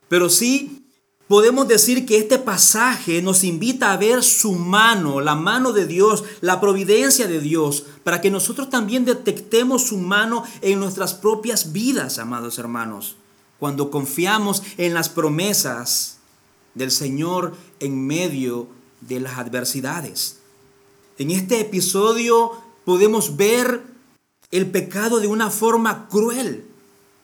Pero 0.08 0.28
sí 0.28 0.82
Podemos 1.28 1.66
decir 1.66 2.06
que 2.06 2.18
este 2.18 2.38
pasaje 2.38 3.20
nos 3.20 3.42
invita 3.42 3.90
a 3.90 3.96
ver 3.96 4.22
su 4.22 4.52
mano, 4.52 5.20
la 5.20 5.34
mano 5.34 5.72
de 5.72 5.84
Dios, 5.84 6.22
la 6.40 6.60
providencia 6.60 7.26
de 7.26 7.40
Dios, 7.40 7.84
para 8.04 8.20
que 8.20 8.30
nosotros 8.30 8.70
también 8.70 9.04
detectemos 9.04 9.82
su 9.88 9.98
mano 9.98 10.44
en 10.62 10.78
nuestras 10.78 11.14
propias 11.14 11.72
vidas, 11.72 12.20
amados 12.20 12.60
hermanos, 12.60 13.16
cuando 13.58 13.90
confiamos 13.90 14.62
en 14.76 14.94
las 14.94 15.08
promesas 15.08 16.18
del 16.74 16.92
Señor 16.92 17.56
en 17.80 18.06
medio 18.06 18.68
de 19.00 19.18
las 19.18 19.36
adversidades. 19.36 20.45
En 21.18 21.30
este 21.30 21.60
episodio 21.60 22.52
podemos 22.84 23.38
ver 23.38 23.82
el 24.50 24.70
pecado 24.70 25.18
de 25.18 25.26
una 25.26 25.48
forma 25.48 26.08
cruel, 26.08 26.66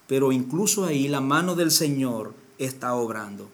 pero 0.06 0.32
incluso 0.32 0.86
ahí 0.86 1.08
la 1.08 1.20
mano 1.20 1.54
del 1.54 1.70
Señor 1.70 2.32
está 2.56 2.94
obrando. 2.94 3.50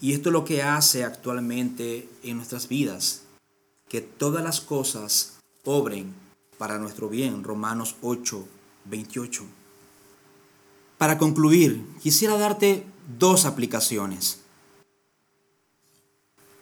Y 0.00 0.14
esto 0.14 0.30
es 0.30 0.32
lo 0.32 0.46
que 0.46 0.62
hace 0.62 1.04
actualmente 1.04 2.08
en 2.22 2.38
nuestras 2.38 2.66
vidas, 2.66 3.24
que 3.90 4.00
todas 4.00 4.42
las 4.42 4.62
cosas 4.62 5.34
obren 5.64 6.14
para 6.56 6.78
nuestro 6.78 7.10
bien. 7.10 7.44
Romanos 7.44 7.96
8, 8.00 8.48
28. 8.86 9.44
Para 10.96 11.18
concluir, 11.18 11.84
quisiera 12.02 12.38
darte 12.38 12.86
dos 13.18 13.44
aplicaciones. 13.44 14.40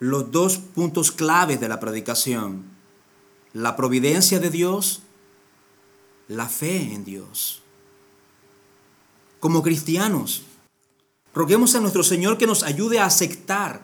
Los 0.01 0.33
dos 0.33 0.59
puntos 0.59 1.13
claves 1.13 1.61
de 1.61 1.69
la 1.69 1.79
predicación. 1.79 2.70
La 3.53 3.77
providencia 3.77 4.39
de 4.39 4.51
Dios, 4.51 5.03
la 6.29 6.49
fe 6.49 6.95
en 6.95 7.05
Dios. 7.05 7.63
Como 9.41 9.63
cristianos, 9.63 10.45
Roguemos 11.35 11.75
a 11.75 11.81
nuestro 11.81 12.03
Señor 12.03 12.39
que 12.39 12.47
nos 12.47 12.63
ayude 12.63 12.99
a 12.99 13.07
aceptar, 13.07 13.83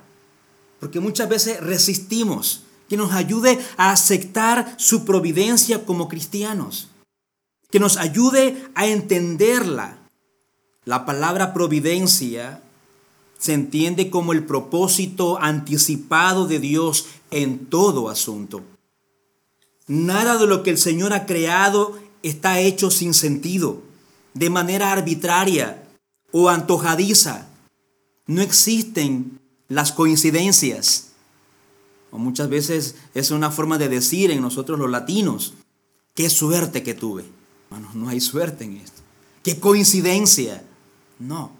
porque 0.81 1.00
muchas 1.00 1.29
veces 1.29 1.61
resistimos, 1.61 2.62
que 2.88 2.96
nos 2.96 3.12
ayude 3.12 3.59
a 3.76 3.90
aceptar 3.90 4.74
su 4.79 5.05
providencia 5.05 5.85
como 5.85 6.09
cristianos, 6.09 6.88
que 7.70 7.81
nos 7.81 7.96
ayude 7.96 8.68
a 8.74 8.87
entenderla. 8.87 9.98
La 10.85 11.07
palabra 11.07 11.52
providencia 11.52 12.62
se 13.38 13.52
entiende 13.52 14.11
como 14.11 14.33
el 14.33 14.44
propósito 14.44 15.38
anticipado 15.40 16.46
de 16.46 16.59
Dios 16.59 17.07
en 17.31 17.66
todo 17.66 18.09
asunto. 18.09 18.62
Nada 19.87 20.37
de 20.38 20.46
lo 20.46 20.62
que 20.62 20.70
el 20.70 20.79
Señor 20.79 21.12
ha 21.12 21.27
creado 21.27 21.99
está 22.22 22.61
hecho 22.61 22.90
sin 22.90 23.14
sentido, 23.14 23.83
de 24.35 24.51
manera 24.51 24.92
arbitraria, 24.92 25.88
o 26.33 26.49
antojadiza. 26.49 27.46
No 28.27 28.42
existen 28.42 29.40
las 29.68 29.92
coincidencias. 29.92 31.12
O 32.11 32.18
muchas 32.18 32.49
veces 32.49 32.96
es 33.14 33.31
una 33.31 33.51
forma 33.51 33.79
de 33.79 33.88
decir 33.88 34.31
en 34.31 34.42
nosotros 34.42 34.79
los 34.79 34.90
latinos, 34.90 35.55
qué 36.14 36.29
suerte 36.31 36.83
que 36.83 36.94
tuve. 36.94 37.25
No 37.94 38.09
hay 38.09 38.20
suerte 38.20 38.64
en 38.64 38.77
esto. 38.77 39.03
Qué 39.42 39.59
coincidencia. 39.61 40.64
No, 41.18 41.53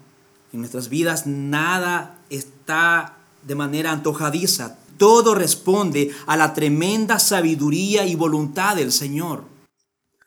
en 0.51 0.59
nuestras 0.59 0.89
vidas 0.89 1.25
nada 1.25 2.19
está 2.29 3.17
de 3.43 3.55
manera 3.55 3.91
antojadiza. 3.91 4.77
Todo 4.97 5.35
responde 5.35 6.11
a 6.25 6.37
la 6.37 6.53
tremenda 6.53 7.19
sabiduría 7.19 8.05
y 8.05 8.15
voluntad 8.15 8.75
del 8.75 8.91
Señor. 8.91 9.43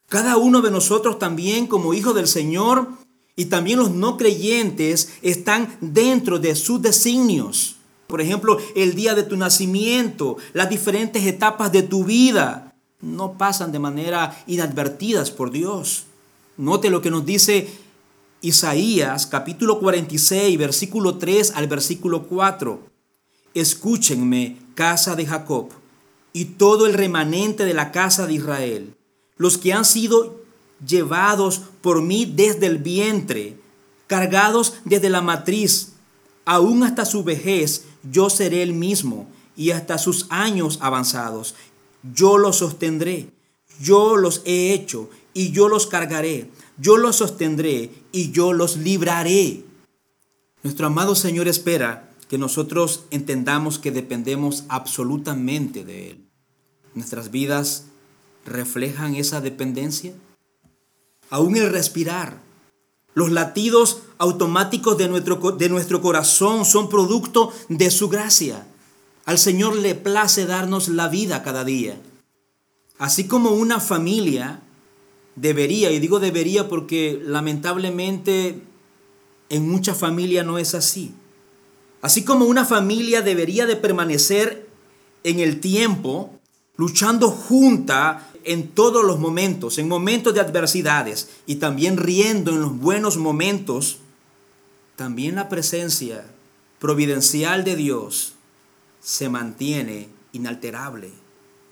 Cada 0.09 0.37
uno 0.37 0.61
de 0.61 0.71
nosotros 0.71 1.19
también 1.19 1.67
como 1.67 1.95
hijo 1.95 2.13
del 2.13 2.27
Señor 2.27 2.89
y 3.37 3.47
también 3.47 3.79
los 3.79 3.91
no 3.91 4.17
creyentes 4.17 5.13
están 5.23 5.77
dentro 5.81 6.39
de 6.39 6.55
sus 6.55 6.83
designios. 6.83 7.77
Por 8.07 8.21
ejemplo, 8.21 8.59
el 8.75 8.95
día 8.95 9.15
de 9.15 9.23
tu 9.23 9.37
nacimiento, 9.37 10.37
las 10.53 10.69
diferentes 10.69 11.25
etapas 11.25 11.71
de 11.71 11.85
tu 11.85 12.05
vida, 12.05 12.75
no 13.01 13.39
pasan 13.39 13.73
de 13.73 13.79
manera 13.79 14.43
inadvertidas 14.47 15.31
por 15.31 15.51
Dios. 15.51 16.05
Note 16.57 16.91
lo 16.91 17.01
que 17.01 17.11
nos 17.11 17.25
dice 17.25 17.69
Isaías 18.43 19.27
capítulo 19.27 19.79
46, 19.79 20.59
versículo 20.59 21.17
3 21.19 21.53
al 21.55 21.69
versículo 21.69 22.27
4. 22.27 22.90
Escúchenme, 23.55 24.59
casa 24.75 25.17
de 25.17 25.27
Jacob, 25.27 25.71
y 26.33 26.45
todo 26.45 26.87
el 26.87 26.95
remanente 26.95 27.65
de 27.65 27.75
la 27.75 27.91
casa 27.91 28.27
de 28.27 28.35
Israel, 28.35 28.95
los 29.37 29.59
que 29.59 29.73
han 29.73 29.85
sido 29.85 30.41
llevados 30.87 31.63
por 31.81 32.03
mí 32.03 32.27
desde 32.27 32.67
el 32.67 32.79
vientre, 32.79 33.59
cargados 34.07 34.75
desde 34.85 35.11
la 35.11 35.21
matriz, 35.21 35.95
aún 36.45 36.85
hasta 36.85 37.05
su 37.05 37.25
vejez, 37.25 37.85
yo 38.11 38.31
seré 38.31 38.63
el 38.63 38.73
mismo, 38.73 39.29
y 39.57 39.73
hasta 39.73 39.99
sus 39.99 40.27
años 40.31 40.79
avanzados, 40.81 41.55
yo 42.15 42.39
los 42.39 42.57
sostendré, 42.57 43.31
yo 43.81 44.17
los 44.17 44.43
he 44.45 44.73
hecho, 44.73 45.11
y 45.35 45.51
yo 45.51 45.69
los 45.69 45.87
cargaré, 45.87 46.51
yo 46.79 46.97
los 46.97 47.17
sostendré, 47.17 47.91
y 48.13 48.31
yo 48.31 48.53
los 48.53 48.77
libraré. 48.77 49.65
Nuestro 50.63 50.87
amado 50.87 51.15
Señor 51.15 51.49
espera 51.49 52.10
que 52.31 52.39
nosotros 52.39 53.05
entendamos 53.11 53.79
que 53.79 53.91
dependemos 53.91 54.65
absolutamente 54.69 55.85
de 55.85 56.13
Él. 56.13 56.27
¿Nuestras 56.95 57.31
vidas 57.31 57.89
reflejan 58.47 59.17
esa 59.17 59.43
dependencia? 59.43 60.15
aún 61.31 61.57
el 61.57 61.71
respirar. 61.71 62.43
Los 63.15 63.31
latidos 63.31 64.03
automáticos 64.19 64.99
de 64.99 65.09
nuestro, 65.09 65.37
de 65.53 65.69
nuestro 65.69 66.01
corazón 66.01 66.65
son 66.65 66.89
producto 66.89 67.53
de 67.69 67.91
su 67.91 68.09
gracia. 68.09 68.67
Al 69.25 69.39
Señor 69.39 69.77
le 69.77 69.95
place 69.95 70.47
darnos 70.47 70.89
la 70.89 71.09
vida 71.09 71.43
cada 71.43 71.65
día. 71.65 72.01
Así 72.99 73.27
como 73.27 73.51
una 73.51 73.81
familia 73.81 74.61
debería, 75.37 75.91
y 75.91 75.99
digo 75.99 76.21
debería 76.21 76.69
porque 76.69 77.21
lamentablemente 77.25 78.63
en 79.49 79.69
muchas 79.69 79.97
familias 79.97 80.47
no 80.47 80.59
es 80.59 80.75
así. 80.75 81.15
Así 82.03 82.25
como 82.25 82.47
una 82.47 82.65
familia 82.65 83.23
debería 83.23 83.67
de 83.67 83.77
permanecer 83.77 84.69
en 85.23 85.41
el 85.41 85.61
tiempo, 85.61 86.39
luchando 86.77 87.31
junta 87.31 88.31
en 88.45 88.69
todos 88.69 89.05
los 89.05 89.19
momentos, 89.19 89.79
en 89.79 89.89
momentos 89.89 90.33
de 90.35 90.41
adversidades 90.41 91.29
y 91.47 91.57
también 91.57 91.99
riendo 91.99 92.53
en 92.53 92.63
los 92.63 92.79
buenos 92.79 93.19
momentos, 93.19 93.99
también 94.97 95.35
la 95.35 95.49
presencia 95.49 96.25
providencial 96.79 97.65
de 97.65 97.77
Dios 97.77 98.35
se 99.01 99.29
mantiene 99.29 100.09
inalterable 100.33 101.11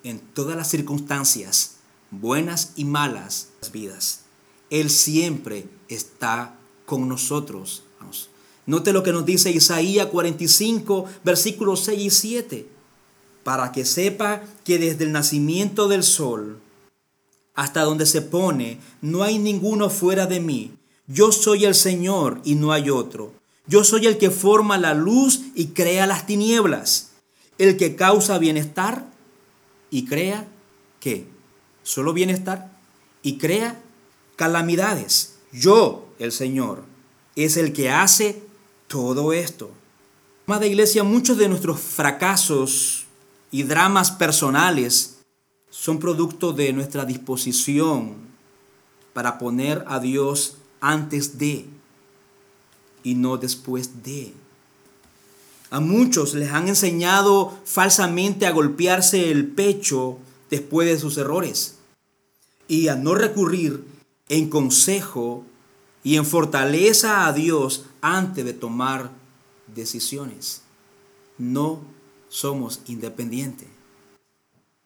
en 0.03 0.19
todas 0.21 0.57
las 0.57 0.69
circunstancias, 0.69 1.77
buenas 2.11 2.73
y 2.77 2.85
malas 2.85 3.49
vidas. 3.73 4.25
Él 4.71 4.91
siempre 4.91 5.67
está 5.89 6.55
con 6.87 7.09
nosotros. 7.09 7.83
Note 8.69 8.93
lo 8.93 9.03
que 9.03 9.13
nos 9.13 9.25
dice 9.25 9.51
Isaías 9.51 10.09
45, 10.09 11.07
versículos 11.25 11.85
6 11.85 12.01
y 12.03 12.11
7. 12.11 12.69
Para 13.43 13.73
que 13.73 13.87
sepa 13.87 14.43
que 14.63 14.79
desde 14.79 15.05
el 15.05 15.13
nacimiento 15.13 15.89
del 15.89 16.03
sol 16.03 16.61
hasta 17.55 17.81
donde 17.81 18.05
se 18.05 18.21
pone, 18.21 18.79
no 19.01 19.23
hay 19.23 19.39
ninguno 19.39 19.89
fuera 19.89 20.27
de 20.27 20.41
mí. 20.41 20.73
Yo 21.07 21.33
soy 21.33 21.65
el 21.65 21.75
Señor 21.75 22.43
y 22.45 22.57
no 22.57 22.73
hay 22.73 22.91
otro. 22.91 23.33
Yo 23.67 23.85
soy 23.85 24.07
el 24.07 24.19
que 24.19 24.31
forma 24.31 24.77
la 24.77 24.93
luz 24.93 25.41
y 25.55 25.69
crea 25.69 26.07
las 26.07 26.27
tinieblas. 26.27 27.13
El 27.57 27.79
que 27.79 27.97
causa 27.97 28.37
bienestar 28.37 29.07
y 29.91 30.05
crea 30.05 30.47
qué? 31.01 31.27
Solo 31.85 32.13
bienestar 32.13 32.71
y 33.23 33.39
crea 33.39 33.81
calamidades. 34.37 35.37
Yo, 35.53 36.07
el 36.19 36.33
Señor, 36.33 36.85
es 37.35 37.57
el 37.57 37.73
que 37.73 37.89
hace 37.89 38.47
todo 38.89 39.33
esto. 39.33 39.71
Amada 40.47 40.67
iglesia, 40.67 41.05
muchos 41.05 41.37
de 41.37 41.49
nuestros 41.49 41.79
fracasos 41.79 43.07
y 43.51 43.63
dramas 43.63 44.11
personales 44.11 45.19
son 45.71 45.99
producto 45.99 46.53
de 46.53 46.73
nuestra 46.73 47.05
disposición 47.05 48.17
para 49.13 49.39
poner 49.39 49.85
a 49.87 50.01
Dios 50.01 50.57
antes 50.81 51.39
de 51.39 51.67
y 53.03 53.15
no 53.15 53.37
después 53.37 54.03
de. 54.03 54.33
A 55.71 55.81
muchos 55.81 56.35
les 56.35 56.51
han 56.51 56.69
enseñado 56.69 57.59
falsamente 57.65 58.47
a 58.47 58.53
golpearse 58.53 59.31
el 59.31 59.47
pecho 59.49 60.19
después 60.51 60.89
de 60.89 60.99
sus 60.99 61.19
errores 61.19 61.77
y 62.69 62.89
a 62.89 62.97
no 62.97 63.15
recurrir 63.15 63.85
en 64.31 64.49
consejo 64.49 65.45
y 66.03 66.17
en 66.17 66.25
fortaleza 66.25 67.27
a 67.27 67.33
Dios 67.33 67.87
antes 68.01 68.45
de 68.45 68.55
tomar 68.55 69.11
decisiones. 69.67 70.63
No 71.39 71.81
somos 72.29 72.81
independientes. 72.87 73.69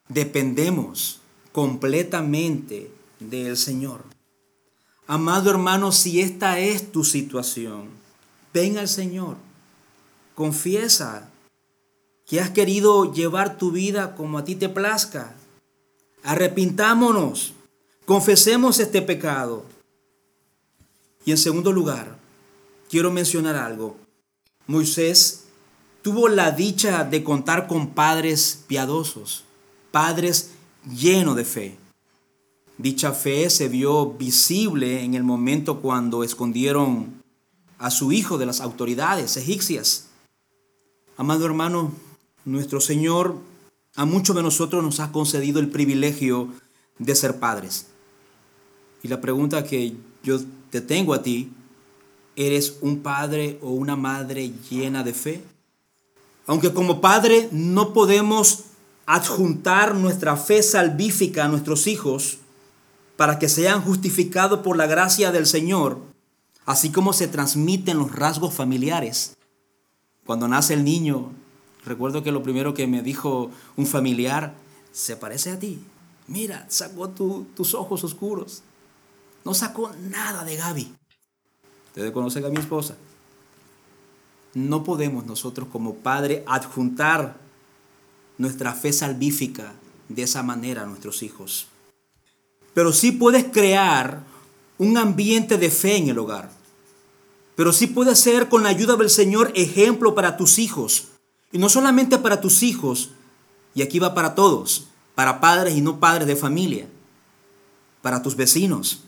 Dependemos 0.09 1.21
completamente 1.53 2.91
del 3.21 3.57
Señor. 3.57 4.03
Amado 5.07 5.51
hermano, 5.51 5.93
si 5.93 6.21
esta 6.21 6.59
es 6.59 6.91
tu 6.93 7.05
situación, 7.05 7.89
ven 8.55 8.79
al 8.79 8.89
Señor. 8.89 9.37
Confiesa 10.35 11.29
que 12.27 12.41
has 12.41 12.51
querido 12.51 13.13
llevar 13.13 13.59
tu 13.59 13.73
vida 13.73 14.15
como 14.15 14.39
a 14.39 14.45
ti 14.45 14.55
te 14.55 14.69
plazca. 14.69 15.35
Arrepintámonos. 16.23 17.53
Confesemos 18.07 18.79
este 18.79 19.03
pecado. 19.03 19.65
Y 21.25 21.31
en 21.31 21.39
segundo 21.39 21.73
lugar, 21.73 22.19
quiero 22.89 23.11
mencionar 23.11 23.57
algo. 23.57 23.97
Moisés 24.67 25.45
tuvo 26.03 26.29
la 26.29 26.51
dicha 26.51 27.05
de 27.05 27.23
contar 27.23 27.69
con 27.69 27.89
padres 27.91 28.65
piadosos, 28.67 29.45
padres 29.91 30.51
llenos 30.85 31.37
de 31.37 31.45
fe. 31.45 31.77
Dicha 32.79 33.13
fe 33.13 33.49
se 33.51 33.69
vio 33.69 34.13
visible 34.13 35.05
en 35.05 35.15
el 35.15 35.23
momento 35.23 35.81
cuando 35.81 36.25
escondieron 36.25 37.23
a 37.79 37.91
su 37.91 38.13
hijo 38.13 38.39
de 38.39 38.47
las 38.47 38.61
autoridades 38.61 39.37
egipcias. 39.37 40.09
Amado 41.17 41.47
hermano, 41.47 41.93
nuestro 42.45 42.81
Señor 42.81 43.37
a 43.95 44.05
muchos 44.05 44.35
de 44.35 44.43
nosotros 44.43 44.83
nos 44.83 45.01
ha 45.01 45.13
concedido 45.13 45.61
el 45.61 45.69
privilegio 45.69 46.49
de 46.99 47.15
ser 47.15 47.39
padres. 47.39 47.87
Y 49.03 49.09
la 49.09 49.21
pregunta 49.21 49.65
que 49.65 49.95
yo 50.23 50.39
te 50.73 50.81
tengo 50.81 51.13
a 51.13 51.23
ti, 51.23 51.53
¿eres 52.35 52.79
un 52.81 53.01
padre 53.01 53.59
o 53.61 53.73
una 53.73 53.95
madre 53.95 54.55
llena 54.71 55.05
de 55.05 55.13
fe? 55.13 55.45
Aunque 56.47 56.73
como 56.73 57.03
padre 57.03 57.51
no 57.53 57.93
podemos 57.93 58.65
adjuntar 59.05 59.95
nuestra 59.95 60.35
fe 60.39 60.63
salvífica 60.63 61.45
a 61.45 61.49
nuestros 61.49 61.87
hijos 61.87 62.39
para 63.19 63.39
que 63.39 63.51
sean 63.51 63.83
justificados 63.83 64.61
por 64.61 64.79
la 64.79 64.87
gracia 64.87 65.31
del 65.31 65.45
Señor, 65.45 65.99
así 66.65 66.91
como 66.91 67.13
se 67.13 67.29
transmiten 67.29 67.99
los 67.99 68.11
rasgos 68.11 68.55
familiares. 68.55 69.37
Cuando 70.25 70.49
nace 70.49 70.73
el 70.73 70.85
niño, 70.85 71.33
recuerdo 71.85 72.23
que 72.23 72.33
lo 72.33 72.43
primero 72.43 72.73
que 72.73 72.87
me 72.87 73.03
dijo 73.03 73.51
un 73.77 73.87
familiar, 73.87 74.55
se 74.91 75.19
parece 75.19 75.51
a 75.51 75.59
ti. 75.59 75.81
Mira, 76.29 76.65
sacó 76.71 77.11
tus 77.11 77.75
ojos 77.75 78.05
oscuros. 78.05 78.63
No 79.45 79.55
sacó 79.55 79.91
nada 79.99 80.45
de 80.45 80.57
Gaby. 80.57 80.95
Ustedes 81.89 82.13
conocen 82.13 82.45
a 82.45 82.49
mi 82.49 82.57
esposa. 82.57 82.97
No 84.55 84.85
podemos 84.85 85.27
nosotros 85.27 85.69
como 85.71 85.97
padre 85.97 86.45
adjuntar 86.47 87.37
nuestra 88.39 88.73
fe 88.75 88.93
salvífica 88.93 89.73
de 90.09 90.23
esa 90.23 90.43
manera 90.43 90.83
a 90.83 90.87
nuestros 90.87 91.23
hijos. 91.23 91.67
Pero 92.75 92.93
sí 92.93 93.13
puedes 93.13 93.45
crear 93.45 94.23
un 94.79 94.97
ambiente 94.97 95.59
de 95.59 95.71
fe 95.71 95.97
en 95.97 96.09
el 96.09 96.19
hogar. 96.19 96.51
Pero 97.57 97.73
sí 97.73 97.87
puedes 97.87 98.19
ser 98.19 98.49
con 98.49 98.63
la 98.63 98.71
ayuda 98.71 98.97
del 98.97 99.11
Señor 99.11 99.53
ejemplo 99.55 100.15
para 100.15 100.37
tus 100.37 100.59
hijos. 100.59 101.09
Y 101.53 101.59
no 101.59 101.69
solamente 101.69 102.19
para 102.19 102.41
tus 102.41 102.63
hijos, 102.63 103.11
y 103.75 103.83
aquí 103.83 103.99
va 103.99 104.15
para 104.15 104.35
todos, 104.35 104.89
para 105.15 105.41
padres 105.41 105.77
y 105.77 105.81
no 105.81 106.01
padres 106.01 106.27
de 106.27 106.37
familia, 106.37 106.89
para 108.01 108.23
tus 108.23 108.37
vecinos, 108.37 109.03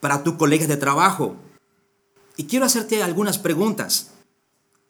para 0.00 0.22
tus 0.22 0.34
colegas 0.34 0.68
de 0.68 0.76
trabajo. 0.76 1.36
Y 2.36 2.44
quiero 2.44 2.64
hacerte 2.64 3.02
algunas 3.02 3.38
preguntas. 3.38 4.10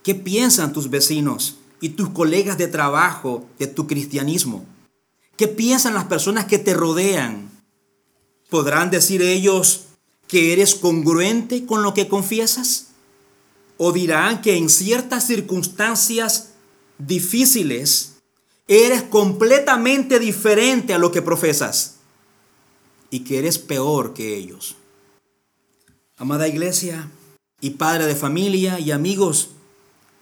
¿Qué 0.02 0.14
piensan 0.14 0.72
tus 0.72 0.88
vecinos 0.88 1.58
y 1.80 1.90
tus 1.90 2.10
colegas 2.10 2.56
de 2.56 2.68
trabajo 2.68 3.44
de 3.58 3.66
tu 3.66 3.86
cristianismo? 3.86 4.64
¿Qué 5.36 5.48
piensan 5.48 5.94
las 5.94 6.04
personas 6.04 6.46
que 6.46 6.58
te 6.58 6.74
rodean? 6.74 7.50
¿Podrán 8.48 8.90
decir 8.90 9.22
ellos 9.22 9.86
que 10.26 10.52
eres 10.52 10.74
congruente 10.74 11.66
con 11.66 11.82
lo 11.82 11.92
que 11.92 12.08
confiesas? 12.08 12.88
¿O 13.78 13.92
dirán 13.92 14.42
que 14.42 14.56
en 14.56 14.68
ciertas 14.68 15.26
circunstancias 15.26 16.50
difíciles 16.98 18.14
eres 18.68 19.02
completamente 19.02 20.18
diferente 20.18 20.94
a 20.94 20.98
lo 20.98 21.10
que 21.10 21.22
profesas 21.22 21.96
y 23.10 23.20
que 23.20 23.38
eres 23.38 23.58
peor 23.58 24.12
que 24.14 24.36
ellos? 24.36 24.76
Amada 26.20 26.48
iglesia 26.48 27.10
y 27.62 27.70
padre 27.70 28.04
de 28.04 28.14
familia 28.14 28.78
y 28.78 28.90
amigos, 28.90 29.52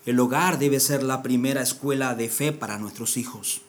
el 0.06 0.20
hogar 0.20 0.60
debe 0.60 0.78
ser 0.78 1.02
la 1.02 1.24
primera 1.24 1.60
escuela 1.60 2.14
de 2.14 2.28
fe 2.28 2.52
para 2.52 2.78
nuestros 2.78 3.16
hijos. 3.16 3.62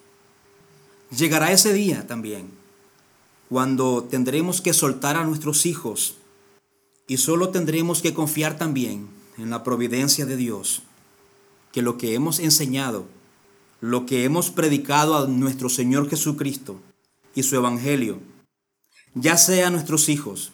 Llegará 1.09 1.51
ese 1.51 1.73
día 1.73 2.05
también, 2.05 2.51
cuando 3.49 4.03
tendremos 4.03 4.61
que 4.61 4.73
soltar 4.73 5.17
a 5.17 5.23
nuestros 5.23 5.65
hijos 5.65 6.17
y 7.07 7.17
solo 7.17 7.49
tendremos 7.49 8.03
que 8.03 8.13
confiar 8.13 8.59
también 8.59 9.07
en 9.39 9.49
la 9.49 9.63
providencia 9.63 10.27
de 10.27 10.35
Dios, 10.35 10.83
que 11.71 11.81
lo 11.81 11.97
que 11.97 12.13
hemos 12.13 12.37
enseñado, 12.37 13.07
lo 13.81 14.05
que 14.05 14.23
hemos 14.23 14.51
predicado 14.51 15.17
a 15.17 15.25
nuestro 15.25 15.67
Señor 15.67 16.07
Jesucristo 16.07 16.79
y 17.33 17.41
su 17.41 17.55
Evangelio, 17.55 18.19
ya 19.15 19.35
sea 19.35 19.69
a 19.69 19.71
nuestros 19.71 20.09
hijos, 20.09 20.51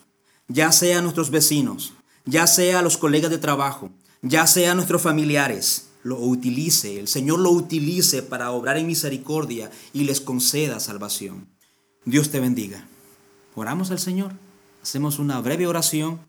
ya 0.48 0.72
sea 0.72 1.00
a 1.00 1.02
nuestros 1.02 1.32
vecinos, 1.32 1.94
ya 2.26 2.48
sea 2.48 2.80
a 2.80 2.82
los 2.82 2.98
colegas 2.98 3.32
de 3.32 3.38
trabajo, 3.38 3.92
ya 4.22 4.48
sea 4.48 4.72
a 4.72 4.76
nuestros 4.76 5.02
familiares, 5.02 5.90
lo 6.04 6.20
utilice, 6.20 7.00
el 7.00 7.08
Señor 7.08 7.40
lo 7.40 7.52
utilice 7.52 8.22
para 8.22 8.52
obrar 8.52 8.78
en 8.78 8.88
misericordia 8.88 9.72
y 9.92 10.04
les 10.04 10.22
conceda 10.22 10.80
salvación. 10.80 11.48
Dios 12.06 12.30
te 12.30 12.40
bendiga. 12.40 12.88
Oramos 13.56 13.90
al 13.90 14.00
Señor, 14.00 14.34
hacemos 14.84 15.18
una 15.18 15.42
breve 15.42 15.66
oración 15.66 16.20